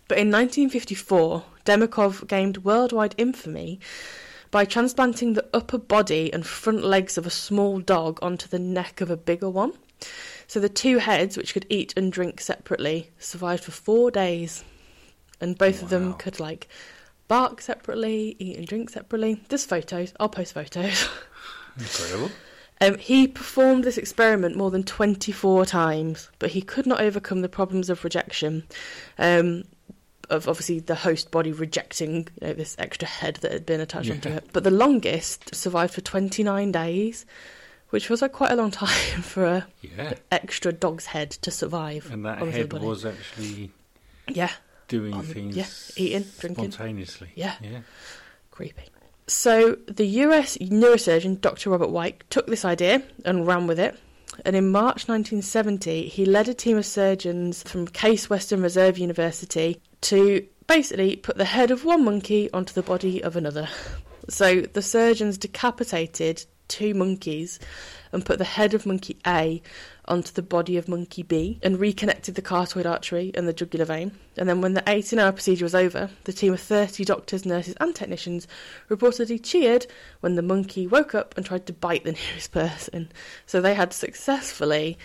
But 0.08 0.18
in 0.18 0.32
1954, 0.32 1.44
Demikhov 1.66 2.28
gained 2.28 2.64
worldwide 2.64 3.14
infamy 3.16 3.80
by 4.50 4.66
transplanting 4.66 5.34
the 5.34 5.46
upper 5.54 5.78
body 5.78 6.34
and 6.34 6.48
front 6.48 6.84
legs 6.84 7.20
of 7.20 7.28
a 7.28 7.30
small 7.30 7.80
dog 7.80 8.18
onto 8.24 8.48
the 8.48 8.58
neck 8.58 9.02
of 9.02 9.12
a 9.12 9.18
bigger 9.18 9.52
one. 9.52 9.74
So 10.48 10.60
the 10.60 10.68
two 10.68 10.98
heads, 10.98 11.38
which 11.38 11.54
could 11.54 11.68
eat 11.70 11.94
and 11.96 12.12
drink 12.12 12.42
separately, 12.42 13.12
survived 13.20 13.64
for 13.64 13.72
four 13.72 14.10
days. 14.10 14.64
And 15.40 15.56
both 15.56 15.84
of 15.84 15.90
them 15.90 16.16
could, 16.16 16.40
like, 16.40 16.68
bark 17.28 17.62
separately, 17.62 18.36
eat 18.40 18.58
and 18.58 18.68
drink 18.68 18.90
separately. 18.90 19.42
There's 19.50 19.66
photos. 19.66 20.14
I'll 20.20 20.30
post 20.30 20.54
photos. 20.54 21.08
Incredible. 21.80 22.32
Um, 22.82 22.98
he 22.98 23.26
performed 23.26 23.86
this 23.86 23.98
experiment 23.98 24.58
more 24.58 24.70
than 24.70 24.84
24 24.84 25.66
times, 25.66 26.30
but 26.40 26.50
he 26.50 26.62
could 26.62 26.86
not 26.86 27.00
overcome 27.00 27.42
the 27.42 27.48
problems 27.48 27.90
of 27.90 28.04
rejection. 28.04 28.66
Um, 29.18 29.64
of 30.30 30.50
obviously 30.50 30.80
the 30.82 30.94
host 30.94 31.32
body 31.32 31.54
rejecting 31.54 32.28
you 32.42 32.48
know, 32.50 32.54
this 32.54 32.76
extra 32.78 33.08
head 33.08 33.38
that 33.38 33.54
had 33.54 33.66
been 33.66 33.80
attached 33.80 34.12
onto 34.12 34.28
it. 34.28 34.50
But 34.52 34.66
the 34.66 34.72
longest 34.72 35.56
survived 35.56 35.94
for 35.94 36.02
29 36.02 36.74
days, 36.74 37.26
which 37.92 38.10
was 38.10 38.22
like 38.22 38.34
quite 38.34 38.52
a 38.52 38.56
long 38.58 38.72
time 38.84 39.22
for 39.22 39.46
a 39.46 39.68
Yeah. 39.80 40.16
extra 40.30 40.74
dog's 40.74 41.06
head 41.06 41.32
to 41.32 41.52
survive. 41.52 42.12
And 42.12 42.26
that 42.26 42.40
head 42.40 42.74
was 42.74 43.06
actually 43.06 43.72
Yeah, 44.28 44.52
doing 44.88 45.14
On 45.14 45.24
things 45.24 45.56
yeah, 45.56 45.68
eating, 45.96 46.26
drinking. 46.40 46.72
spontaneously. 46.72 47.30
Yeah. 47.36 47.56
Yeah. 47.62 47.80
creepy. 48.52 48.84
So 49.28 49.78
the 49.88 50.06
US 50.06 50.58
neurosurgeon 50.58 51.42
Dr. 51.42 51.72
Robert 51.72 51.90
White 51.90 52.24
took 52.30 52.46
this 52.48 52.64
idea 52.66 53.02
and 53.24 53.48
ran 53.48 53.68
with 53.68 53.80
it. 53.80 53.98
And 54.44 54.56
in 54.56 54.70
March 54.70 55.08
1970, 55.08 56.08
he 56.10 56.26
led 56.26 56.50
a 56.50 56.54
team 56.54 56.78
of 56.78 56.86
surgeons 56.86 57.64
from 57.64 57.88
Case 57.88 58.30
Western 58.30 58.62
Reserve 58.62 58.98
University 58.98 59.82
to 60.02 60.46
basically 60.68 61.16
put 61.16 61.38
the 61.38 61.46
head 61.46 61.72
of 61.72 61.86
one 61.86 62.04
monkey 62.04 62.52
onto 62.52 62.74
the 62.74 62.82
body 62.84 63.24
of 63.24 63.36
another. 63.36 63.68
So 64.28 64.62
the 64.62 64.82
surgeons 64.82 65.38
decapitated 65.38 66.46
two 66.68 66.94
monkeys 66.96 67.60
and 68.16 68.26
put 68.26 68.40
the 68.40 68.46
head 68.46 68.74
of 68.74 68.86
monkey 68.86 69.18
A 69.28 69.62
onto 70.06 70.32
the 70.32 70.42
body 70.42 70.78
of 70.78 70.88
monkey 70.88 71.22
B 71.22 71.60
and 71.62 71.80
reconnected 71.80 72.36
the 72.36 72.42
carotid 72.42 72.86
artery 72.86 73.32
and 73.36 73.48
the 73.48 73.54
jugular 73.54 73.86
vein. 73.86 74.14
And 74.38 74.48
then 74.48 74.62
when 74.62 74.74
the 74.74 74.84
18 74.88 75.20
hour 75.20 75.32
procedure 75.32 75.66
was 75.66 75.76
over, 75.76 76.10
the 76.24 76.34
team 76.34 76.54
of 76.54 76.62
30 76.62 77.04
doctors, 77.06 77.46
nurses, 77.46 77.76
and 77.80 77.94
technicians 77.94 78.48
reportedly 78.90 79.44
cheered 79.44 79.86
when 80.22 80.36
the 80.36 80.42
monkey 80.42 80.88
woke 80.88 81.14
up 81.14 81.36
and 81.36 81.46
tried 81.46 81.68
to 81.68 81.74
bite 81.74 82.06
the 82.06 82.12
nearest 82.30 82.52
person. 82.52 83.12
So 83.46 83.62
they 83.62 83.76
had 83.76 83.94
successfully 83.94 84.98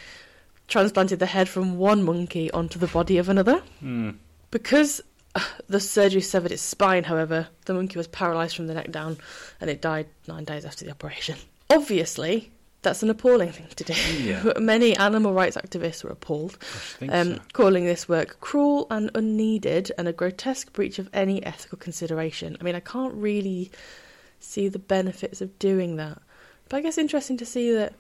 transplanted 0.69 1.19
the 1.19 1.27
head 1.27 1.49
from 1.49 1.77
one 1.77 2.05
monkey 2.05 2.51
onto 2.53 2.79
the 2.79 2.87
body 2.87 3.19
of 3.19 3.29
another. 3.29 3.59
Hmm. 3.81 4.11
Because 4.53 5.01
uh, 5.35 5.41
the 5.69 5.81
surgery 5.81 6.21
severed 6.21 6.53
its 6.53 6.63
spine, 6.63 7.05
however, 7.05 7.49
the 7.65 7.75
monkey 7.75 7.99
was 7.99 8.07
paralysed 8.07 8.55
from 8.55 8.69
the 8.69 8.75
neck 8.75 8.93
down 8.93 9.19
and 9.61 9.69
it 9.69 9.83
died 9.83 10.07
nine 10.29 10.45
days 10.45 10.65
after 10.65 10.85
the 10.85 10.93
operation. 10.93 11.37
Obviously, 11.69 12.53
that's 12.83 13.03
an 13.03 13.11
appalling 13.11 13.53
thing 13.53 13.67
to 13.77 13.85
do. 13.85 13.95
Yeah. 14.23 14.53
Many 14.59 14.97
animal 14.97 15.33
rights 15.33 15.57
activists 15.57 16.03
were 16.03 16.11
appalled, 16.11 16.59
um, 17.03 17.35
so. 17.35 17.41
calling 17.53 17.85
this 17.85 18.09
work 18.09 18.41
cruel 18.41 18.87
and 18.91 19.11
unneeded 19.15 19.93
and 19.99 20.09
a 20.09 20.13
grotesque 20.13 20.73
breach 20.73 20.99
of 20.99 21.09
any 21.13 21.45
ethical 21.45 21.79
consideration. 21.79 22.57
I 22.61 22.65
mean, 22.65 22.75
I 22.75 22.81
can't 22.81 23.15
really 23.15 23.71
see 24.39 24.69
the 24.69 24.79
benefits 24.79 25.41
of 25.41 25.59
doing 25.59 25.97
that. 25.97 26.21
But 26.69 26.79
I 26.79 26.81
guess 26.81 26.99
interesting 26.99 27.37
to 27.39 27.47
see 27.47 27.73
that 27.73 27.93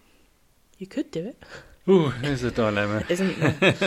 you 0.79 0.87
could 0.87 1.11
do 1.11 1.27
it. 1.27 1.43
Ooh, 1.89 2.13
there's 2.21 2.43
a 2.43 2.51
dilemma. 2.51 3.05
Isn't 3.09 3.39
there? 3.61 3.83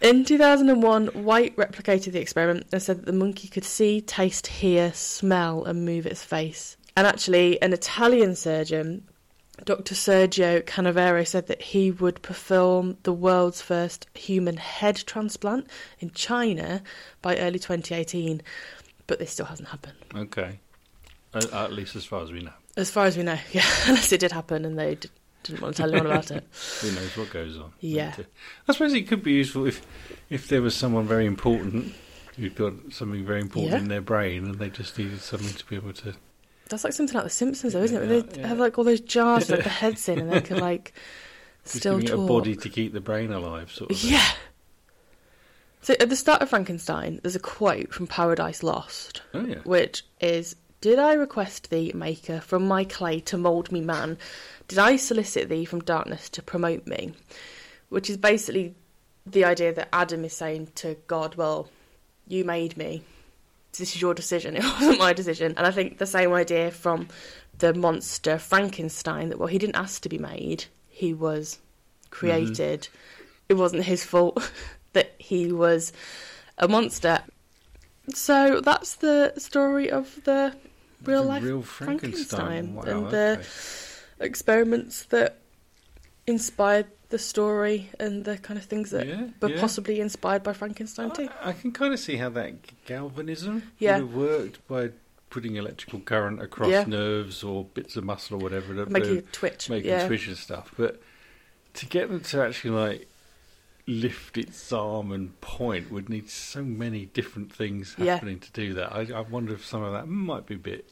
In 0.00 0.24
2001, 0.24 1.08
White 1.08 1.54
replicated 1.56 2.12
the 2.12 2.20
experiment 2.20 2.66
and 2.72 2.82
said 2.82 2.98
that 2.98 3.06
the 3.06 3.12
monkey 3.12 3.48
could 3.48 3.64
see, 3.64 4.00
taste, 4.00 4.46
hear, 4.46 4.92
smell, 4.92 5.64
and 5.64 5.84
move 5.84 6.06
its 6.06 6.24
face. 6.24 6.76
And 6.96 7.06
actually, 7.06 7.60
an 7.60 7.72
Italian 7.72 8.36
surgeon, 8.36 9.08
Dr. 9.64 9.94
Sergio 9.94 10.62
Canavero, 10.62 11.26
said 11.26 11.46
that 11.46 11.60
he 11.62 11.90
would 11.90 12.20
perform 12.22 12.96
the 13.02 13.12
world's 13.12 13.60
first 13.62 14.06
human 14.14 14.56
head 14.56 14.96
transplant 15.06 15.66
in 16.00 16.10
China 16.12 16.82
by 17.20 17.36
early 17.36 17.58
2018. 17.58 18.42
But 19.06 19.18
this 19.18 19.30
still 19.32 19.46
hasn't 19.46 19.68
happened. 19.68 19.96
Okay. 20.14 20.58
At, 21.34 21.52
at 21.52 21.72
least 21.72 21.96
as 21.96 22.04
far 22.04 22.22
as 22.22 22.32
we 22.32 22.40
know. 22.40 22.52
As 22.76 22.90
far 22.90 23.04
as 23.06 23.16
we 23.16 23.22
know, 23.22 23.38
yeah, 23.52 23.66
unless 23.86 24.10
it 24.12 24.20
did 24.20 24.32
happen 24.32 24.64
and 24.64 24.78
they 24.78 24.94
d- 24.96 25.10
didn't 25.42 25.60
want 25.60 25.76
to 25.76 25.82
tell 25.82 25.90
anyone 25.90 26.10
about 26.10 26.30
it. 26.30 26.44
Who 26.80 26.90
knows 26.92 27.16
what 27.16 27.30
goes 27.30 27.58
on? 27.58 27.72
Yeah. 27.80 28.14
Uh, 28.18 28.22
I 28.68 28.72
suppose 28.72 28.94
it 28.94 29.02
could 29.08 29.22
be 29.22 29.32
useful 29.32 29.66
if 29.66 29.82
if 30.30 30.48
there 30.48 30.62
was 30.62 30.74
someone 30.74 31.06
very 31.06 31.26
important 31.26 31.94
who'd 32.36 32.54
got 32.54 32.72
something 32.90 33.24
very 33.26 33.40
important 33.42 33.72
Yeah. 33.72 33.78
in 33.78 33.88
their 33.88 34.00
brain 34.00 34.44
and 34.46 34.54
they 34.58 34.70
just 34.70 34.96
needed 34.98 35.20
something 35.20 35.52
to 35.54 35.66
be 35.66 35.76
able 35.76 35.92
to. 35.92 36.14
That's 36.72 36.82
like 36.84 36.92
something 36.92 37.14
like 37.14 37.24
The 37.24 37.30
Simpsons, 37.30 37.72
though, 37.74 37.82
isn't 37.82 37.96
it? 37.96 38.00
Where 38.08 38.16
Yeah, 38.16 38.22
they 38.22 38.40
yeah. 38.40 38.46
have 38.48 38.58
like 38.58 38.76
all 38.78 38.84
those 38.84 39.00
jars 39.00 39.48
with 39.48 39.62
the 39.62 39.68
heads 39.70 40.08
in, 40.08 40.18
and 40.18 40.32
they 40.32 40.40
could 40.40 40.58
like 40.60 40.92
Just 41.64 41.76
still 41.76 42.00
talk. 42.00 42.18
a 42.18 42.26
body 42.26 42.56
to 42.56 42.68
keep 42.68 42.92
the 42.92 43.00
brain 43.00 43.30
alive, 43.32 43.70
sort 43.70 43.90
of. 43.92 43.96
thing. 43.98 44.12
Yeah. 44.14 44.28
So 45.82 45.94
at 46.00 46.08
the 46.10 46.16
start 46.16 46.42
of 46.42 46.48
Frankenstein, 46.50 47.20
there's 47.22 47.36
a 47.36 47.40
quote 47.40 47.92
from 47.92 48.06
Paradise 48.06 48.62
Lost, 48.62 49.22
Oh 49.34 49.44
yeah. 49.44 49.58
which 49.64 50.04
is, 50.20 50.56
"Did 50.80 50.98
I 50.98 51.14
request 51.14 51.70
thee, 51.70 51.92
Maker, 51.94 52.40
from 52.40 52.66
my 52.66 52.84
clay 52.84 53.20
to 53.20 53.36
mould 53.36 53.70
me 53.72 53.80
man? 53.80 54.16
Did 54.68 54.78
I 54.78 54.96
solicit 54.96 55.48
thee 55.48 55.64
from 55.64 55.80
darkness 55.80 56.28
to 56.30 56.42
promote 56.42 56.86
me?" 56.86 57.12
Which 57.88 58.08
is 58.08 58.16
basically 58.16 58.74
the 59.26 59.44
idea 59.44 59.72
that 59.74 59.88
Adam 59.92 60.24
is 60.24 60.32
saying 60.32 60.68
to 60.76 60.96
God, 61.06 61.34
"Well, 61.34 61.68
you 62.28 62.44
made 62.44 62.76
me. 62.76 63.02
This 63.78 63.94
is 63.94 64.00
your 64.00 64.14
decision. 64.14 64.56
It 64.56 64.64
wasn't 64.64 64.98
my 64.98 65.12
decision." 65.12 65.54
And 65.56 65.66
I 65.66 65.70
think 65.70 65.98
the 65.98 66.06
same 66.06 66.32
idea 66.32 66.70
from 66.70 67.08
the 67.58 67.74
monster 67.74 68.38
Frankenstein 68.38 69.28
that 69.28 69.38
well, 69.38 69.48
he 69.48 69.58
didn't 69.58 69.76
ask 69.76 70.02
to 70.02 70.08
be 70.08 70.18
made. 70.18 70.64
He 70.88 71.14
was 71.14 71.58
created. 72.10 72.82
Mm-hmm. 72.82 73.46
It 73.50 73.54
wasn't 73.54 73.84
his 73.84 74.04
fault 74.04 74.50
that 74.92 75.14
he 75.18 75.52
was 75.52 75.92
a 76.58 76.68
monster. 76.68 77.20
So 78.14 78.60
that's 78.60 78.96
the 78.96 79.32
story 79.38 79.90
of 79.90 80.22
the 80.24 80.54
real 81.04 81.22
The 81.22 81.28
life 81.28 81.42
real 81.42 81.62
Frankenstein, 81.62 82.74
Frankenstein. 82.74 82.74
Wow, 82.74 82.82
and 82.82 83.10
the 83.10 83.46
experiments 84.20 85.04
that 85.06 85.38
inspired 86.26 86.86
the 87.12 87.18
story 87.18 87.88
and 88.00 88.24
the 88.24 88.36
kind 88.38 88.58
of 88.58 88.64
things 88.64 88.90
that 88.90 89.06
Yeah, 89.06 89.28
were 89.40 89.50
yeah. 89.50 89.60
possibly 89.60 90.00
inspired 90.00 90.42
by 90.42 90.52
Frankenstein 90.54 91.10
too. 91.12 91.28
I, 91.42 91.50
I 91.50 91.52
can 91.52 91.70
kind 91.70 91.92
of 91.94 92.00
see 92.00 92.16
how 92.16 92.30
that 92.30 92.54
galvanism 92.86 93.62
Yeah. 93.78 93.98
would 94.00 94.06
have 94.08 94.14
worked 94.16 94.66
by 94.66 94.90
putting 95.30 95.56
electrical 95.56 96.00
current 96.00 96.42
across 96.42 96.70
Yeah. 96.70 96.84
nerves 96.84 97.44
or 97.44 97.64
bits 97.64 97.96
of 97.96 98.04
muscle 98.04 98.36
or 98.36 98.40
whatever 98.40 98.74
to 98.74 98.86
Make 98.90 99.04
to 99.04 99.14
you 99.16 99.20
twitch. 99.32 99.70
make 99.70 99.84
yeah. 99.84 100.06
twitch 100.06 100.26
and 100.26 100.36
stuff. 100.36 100.72
But 100.76 101.00
to 101.74 101.86
get 101.86 102.08
them 102.08 102.20
to 102.20 102.42
actually 102.42 102.70
like 102.70 103.08
lift 103.86 104.38
its 104.38 104.72
arm 104.72 105.10
and 105.12 105.38
point 105.40 105.90
would 105.90 106.08
need 106.08 106.30
so 106.30 106.62
many 106.62 107.06
different 107.06 107.52
things 107.52 107.94
happening 107.94 108.38
to 108.40 108.50
do 108.52 108.74
that. 108.74 108.92
I, 108.92 109.00
I 109.14 109.20
wonder 109.20 109.52
if 109.54 109.64
some 109.66 109.82
of 109.82 109.92
that 109.92 110.06
might 110.08 110.46
be 110.46 110.54
a 110.54 110.58
bit 110.58 110.88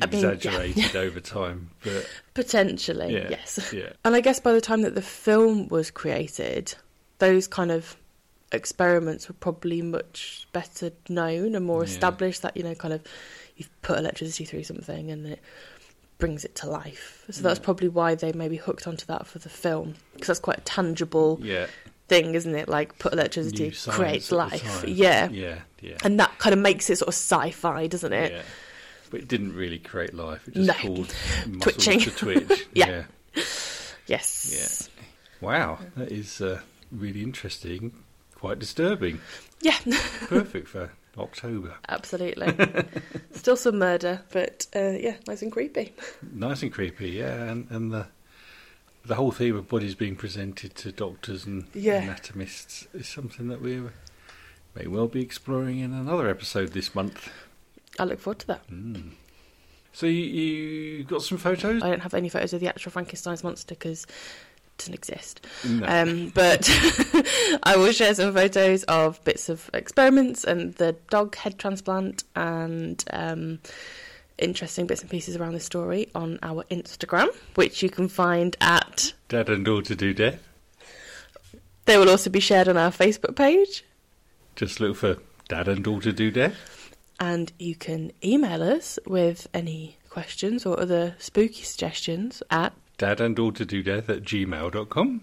I 0.00 0.06
mean, 0.06 0.22
yeah. 0.22 0.30
exaggerated 0.30 0.96
over 0.96 1.20
time. 1.38 1.70
But 1.82 2.08
Potentially, 2.34 3.14
yeah, 3.14 3.28
yes. 3.30 3.72
yeah, 3.72 3.90
And 4.04 4.14
I 4.14 4.20
guess 4.20 4.40
by 4.40 4.52
the 4.52 4.60
time 4.60 4.82
that 4.82 4.94
the 4.94 5.02
film 5.02 5.68
was 5.68 5.90
created, 5.90 6.74
those 7.18 7.46
kind 7.46 7.70
of 7.70 7.96
experiments 8.52 9.28
were 9.28 9.34
probably 9.34 9.82
much 9.82 10.46
better 10.52 10.90
known 11.08 11.54
and 11.54 11.64
more 11.64 11.82
Yeah. 11.82 11.90
established. 11.90 12.42
That 12.42 12.56
you 12.56 12.62
know, 12.62 12.74
kind 12.74 12.94
of, 12.94 13.02
you've 13.56 13.70
put 13.82 13.98
electricity 13.98 14.44
through 14.44 14.64
something 14.64 15.10
and 15.10 15.26
it 15.26 15.40
brings 16.18 16.44
it 16.44 16.54
to 16.56 16.70
life. 16.70 17.24
So 17.30 17.42
that's 17.42 17.58
probably 17.58 17.88
why 17.88 18.14
they 18.14 18.32
maybe 18.32 18.56
hooked 18.56 18.86
onto 18.86 19.04
that 19.06 19.26
for 19.26 19.38
the 19.38 19.48
film 19.48 19.96
because 20.12 20.28
that's 20.28 20.40
quite 20.40 20.58
a 20.58 20.62
tangible 20.62 21.40
yeah. 21.42 21.66
thing, 22.08 22.34
isn't 22.34 22.54
it? 22.54 22.68
Like 22.68 22.98
put 22.98 23.12
electricity 23.12 23.72
creates 23.88 24.30
life. 24.32 24.84
Yeah. 24.86 25.28
yeah, 25.30 25.58
yeah. 25.80 25.96
and 26.04 26.18
that 26.20 26.38
kind 26.38 26.52
of 26.52 26.60
makes 26.60 26.88
it 26.88 26.96
sort 26.98 27.08
of 27.08 27.14
sci-fi, 27.14 27.88
doesn't 27.88 28.12
it? 28.12 28.32
Yeah. 28.32 28.42
But 29.14 29.22
it 29.22 29.28
didn't 29.28 29.54
really 29.54 29.78
create 29.78 30.12
life. 30.12 30.48
It 30.48 30.54
just 30.54 30.66
No. 30.66 30.74
caused 30.74 31.14
muscles 31.46 31.62
Twitching. 31.62 32.00
to 32.00 32.10
twitch. 32.10 32.66
Yeah. 32.74 33.04
yeah. 33.36 33.42
Yes. 34.08 34.88
Wow, 35.40 35.78
that 35.96 36.10
is 36.10 36.40
uh, 36.40 36.60
really 36.90 37.22
interesting. 37.22 37.92
Quite 38.34 38.58
disturbing. 38.58 39.20
Yeah. 39.60 39.78
Perfect 40.26 40.66
for 40.66 40.90
October. 41.16 41.74
Absolutely. 41.88 42.52
Still 43.34 43.56
some 43.56 43.78
murder, 43.78 44.22
but 44.32 44.66
uh, 44.74 44.90
yeah, 44.98 45.14
nice 45.28 45.42
and 45.42 45.52
creepy. 45.52 45.92
Nice 46.32 46.64
and 46.64 46.72
creepy, 46.72 47.10
yeah. 47.10 47.34
And, 47.44 47.70
and 47.70 47.92
the 47.92 48.06
the 49.04 49.14
whole 49.14 49.30
theme 49.30 49.54
of 49.54 49.68
bodies 49.68 49.94
being 49.94 50.16
presented 50.16 50.74
to 50.74 50.90
doctors 50.90 51.44
and 51.44 51.66
Yeah. 51.72 52.00
anatomists 52.00 52.88
is 52.92 53.06
something 53.06 53.46
that 53.46 53.60
we 53.60 53.80
may 54.74 54.88
well 54.88 55.06
be 55.06 55.20
exploring 55.22 55.78
in 55.78 55.92
another 55.92 56.28
episode 56.28 56.72
this 56.72 56.96
month. 56.96 57.28
I 57.98 58.04
look 58.04 58.20
forward 58.20 58.40
to 58.40 58.46
that. 58.48 58.66
Mm. 58.68 59.10
So 59.92 60.06
you, 60.06 60.22
you 60.22 61.04
got 61.04 61.22
some 61.22 61.38
photos? 61.38 61.82
I 61.82 61.90
don't 61.90 62.00
have 62.02 62.14
any 62.14 62.28
photos 62.28 62.52
of 62.52 62.60
the 62.60 62.68
actual 62.68 62.90
Frankenstein's 62.90 63.44
monster 63.44 63.74
because 63.74 64.04
it 64.04 64.78
doesn't 64.78 64.94
exist. 64.94 65.46
no. 65.64 65.86
Um, 65.86 66.32
but 66.34 66.68
I 67.62 67.76
will 67.76 67.92
share 67.92 68.12
some 68.14 68.34
photos 68.34 68.82
of 68.84 69.22
bits 69.24 69.48
of 69.48 69.70
experiments 69.72 70.42
and 70.42 70.74
the 70.74 70.96
dog 71.10 71.36
head 71.36 71.58
transplant 71.58 72.24
and 72.34 73.04
um, 73.12 73.60
interesting 74.38 74.88
bits 74.88 75.00
and 75.02 75.10
pieces 75.10 75.36
around 75.36 75.52
the 75.52 75.60
story 75.60 76.08
on 76.14 76.40
our 76.42 76.64
Instagram, 76.64 77.28
which 77.54 77.80
you 77.82 77.88
can 77.88 78.08
find 78.08 78.56
at. 78.60 79.12
Dad 79.28 79.48
and 79.48 79.64
daughter 79.64 79.94
do 79.94 80.12
death. 80.12 80.42
They 81.84 81.98
will 81.98 82.08
also 82.10 82.30
be 82.30 82.40
shared 82.40 82.66
on 82.68 82.76
our 82.76 82.90
Facebook 82.90 83.36
page, 83.36 83.84
Just 84.56 84.80
look 84.80 84.96
for 84.96 85.18
Dad 85.48 85.68
and 85.68 85.84
daughter 85.84 86.12
do 86.12 86.30
death. 86.30 86.83
And 87.20 87.52
you 87.58 87.74
can 87.74 88.12
email 88.24 88.62
us 88.62 88.98
with 89.06 89.48
any 89.54 89.96
questions 90.08 90.64
or 90.64 90.78
other 90.78 91.14
spooky 91.18 91.62
suggestions 91.62 92.42
at. 92.50 92.72
Dad 92.98 93.20
and 93.20 93.34
daughter 93.34 93.64
do 93.64 93.82
death 93.82 94.08
at 94.08 94.22
gmail.com. 94.22 95.20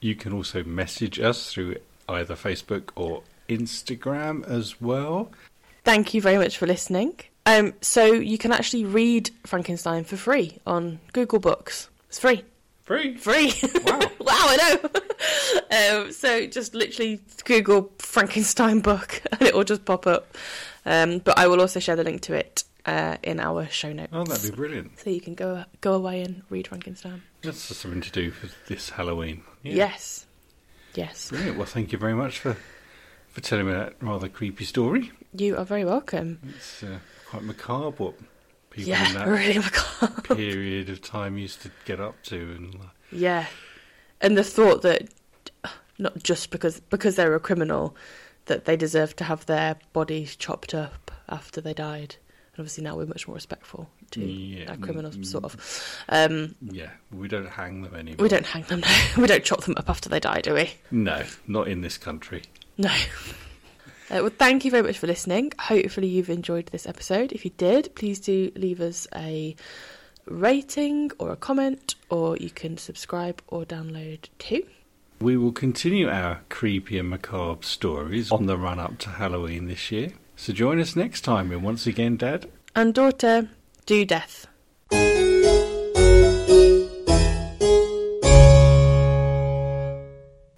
You 0.00 0.14
can 0.14 0.32
also 0.32 0.64
message 0.64 1.20
us 1.20 1.52
through 1.52 1.76
either 2.08 2.34
Facebook 2.34 2.90
or 2.96 3.22
Instagram 3.48 4.46
as 4.48 4.80
well. 4.80 5.30
Thank 5.84 6.14
you 6.14 6.20
very 6.20 6.38
much 6.38 6.56
for 6.56 6.66
listening. 6.66 7.14
Um, 7.46 7.74
so 7.80 8.04
you 8.04 8.38
can 8.38 8.52
actually 8.52 8.84
read 8.84 9.30
Frankenstein 9.44 10.04
for 10.04 10.16
free 10.16 10.58
on 10.66 11.00
Google 11.12 11.38
Books. 11.38 11.88
It's 12.08 12.18
free. 12.18 12.44
Free. 12.82 13.16
Free. 13.16 13.52
Wow. 13.84 13.98
wow, 14.20 14.46
I 14.48 14.78
know. 15.70 16.02
um, 16.04 16.12
so 16.12 16.46
just 16.46 16.74
literally 16.74 17.20
Google 17.44 17.92
Frankenstein 17.98 18.80
book 18.80 19.22
and 19.32 19.42
it 19.42 19.54
will 19.54 19.64
just 19.64 19.84
pop 19.84 20.06
up. 20.06 20.36
Um, 20.86 21.18
but 21.18 21.38
I 21.38 21.46
will 21.46 21.60
also 21.60 21.80
share 21.80 21.96
the 21.96 22.04
link 22.04 22.22
to 22.22 22.34
it 22.34 22.64
uh, 22.86 23.16
in 23.22 23.38
our 23.40 23.66
show 23.68 23.92
notes. 23.92 24.10
Oh, 24.12 24.24
that'd 24.24 24.50
be 24.50 24.56
brilliant. 24.56 24.98
So 24.98 25.10
you 25.10 25.20
can 25.20 25.34
go 25.34 25.64
go 25.80 25.92
away 25.94 26.22
and 26.22 26.42
read 26.50 26.68
Frankenstein. 26.68 27.22
That's 27.42 27.68
just 27.68 27.80
something 27.80 28.00
to 28.00 28.10
do 28.10 28.30
for 28.30 28.48
this 28.68 28.90
Halloween. 28.90 29.42
Yeah. 29.62 29.74
Yes. 29.74 30.26
Yes. 30.94 31.28
Brilliant. 31.30 31.56
Well, 31.56 31.66
thank 31.66 31.92
you 31.92 31.98
very 31.98 32.14
much 32.14 32.38
for 32.38 32.56
for 33.28 33.40
telling 33.40 33.66
me 33.66 33.72
that 33.72 33.94
rather 34.00 34.28
creepy 34.28 34.64
story. 34.64 35.12
You 35.36 35.56
are 35.56 35.64
very 35.64 35.84
welcome. 35.84 36.40
It's 36.56 36.82
uh, 36.82 36.98
quite 37.28 37.42
macabre 37.44 37.90
what 38.04 38.14
people 38.70 38.92
in 38.94 38.98
yeah, 38.98 39.12
that 39.12 39.28
really 39.28 39.58
macabre. 39.58 40.34
period 40.34 40.88
of 40.90 41.00
time 41.02 41.38
used 41.38 41.62
to 41.62 41.70
get 41.84 42.00
up 42.00 42.20
to. 42.24 42.36
And 42.36 42.74
like, 42.74 42.88
Yeah. 43.12 43.46
And 44.20 44.36
the 44.36 44.44
thought 44.44 44.82
that 44.82 45.08
not 45.98 46.22
just 46.22 46.50
because 46.50 46.80
because 46.80 47.16
they're 47.16 47.34
a 47.34 47.40
criminal 47.40 47.94
that 48.50 48.64
they 48.66 48.76
deserved 48.76 49.16
to 49.18 49.24
have 49.24 49.46
their 49.46 49.76
bodies 49.92 50.34
chopped 50.36 50.74
up 50.74 51.10
after 51.28 51.60
they 51.60 51.72
died. 51.72 52.16
And 52.52 52.58
obviously 52.60 52.82
now 52.84 52.96
we're 52.96 53.06
much 53.06 53.28
more 53.28 53.36
respectful 53.36 53.88
to 54.10 54.20
Yeah, 54.20 54.70
our 54.70 54.76
criminals 54.76 55.16
mm, 55.16 55.24
sort 55.24 55.44
of. 55.44 55.56
Um, 56.08 56.56
yeah, 56.60 56.90
we 57.12 57.28
don't 57.28 57.48
hang 57.48 57.82
them 57.82 57.94
anymore. 57.94 58.22
we 58.24 58.28
don't 58.28 58.44
hang 58.46 58.62
them 58.64 58.80
no. 58.80 58.88
we 59.22 59.28
don't 59.28 59.44
chop 59.44 59.62
them 59.62 59.74
up 59.76 59.88
after 59.88 60.08
they 60.08 60.18
die, 60.20 60.40
do 60.40 60.54
we? 60.54 60.72
No, 60.90 61.22
not 61.46 61.68
in 61.68 61.80
this 61.80 61.96
country. 61.96 62.42
No. 62.76 62.92
Uh, 64.12 64.22
well, 64.22 64.32
thank 64.36 64.64
you 64.64 64.72
very 64.72 64.82
much 64.82 64.98
for 64.98 65.06
listening. 65.06 65.52
Hopefully, 65.60 66.08
you've 66.08 66.30
enjoyed 66.30 66.66
this 66.66 66.84
episode. 66.84 67.30
If 67.30 67.44
you 67.44 67.52
did, 67.56 67.94
please 67.94 68.18
do 68.18 68.50
leave 68.56 68.80
us 68.80 69.06
a 69.14 69.54
rating 70.26 71.12
or 71.20 71.30
a 71.30 71.36
comment, 71.36 71.94
or 72.08 72.36
you 72.36 72.50
can 72.50 72.76
subscribe 72.76 73.40
or 73.46 73.64
download 73.64 74.28
too. 74.40 74.64
We 75.22 75.36
will 75.36 75.52
continue 75.52 76.08
our 76.08 76.40
creepy 76.48 76.98
and 76.98 77.10
macabre 77.10 77.62
stories 77.62 78.32
on 78.32 78.46
the 78.46 78.56
run 78.56 78.78
up 78.78 78.96
to 79.00 79.10
Halloween 79.10 79.66
this 79.66 79.92
year. 79.92 80.12
So 80.34 80.54
join 80.54 80.80
us 80.80 80.96
next 80.96 81.20
time 81.20 81.50
when 81.50 81.60
once 81.62 81.86
again, 81.86 82.16
Dad 82.16 82.46
And 82.74 82.94
daughter, 82.94 83.50
do 83.84 84.06
death. 84.06 84.46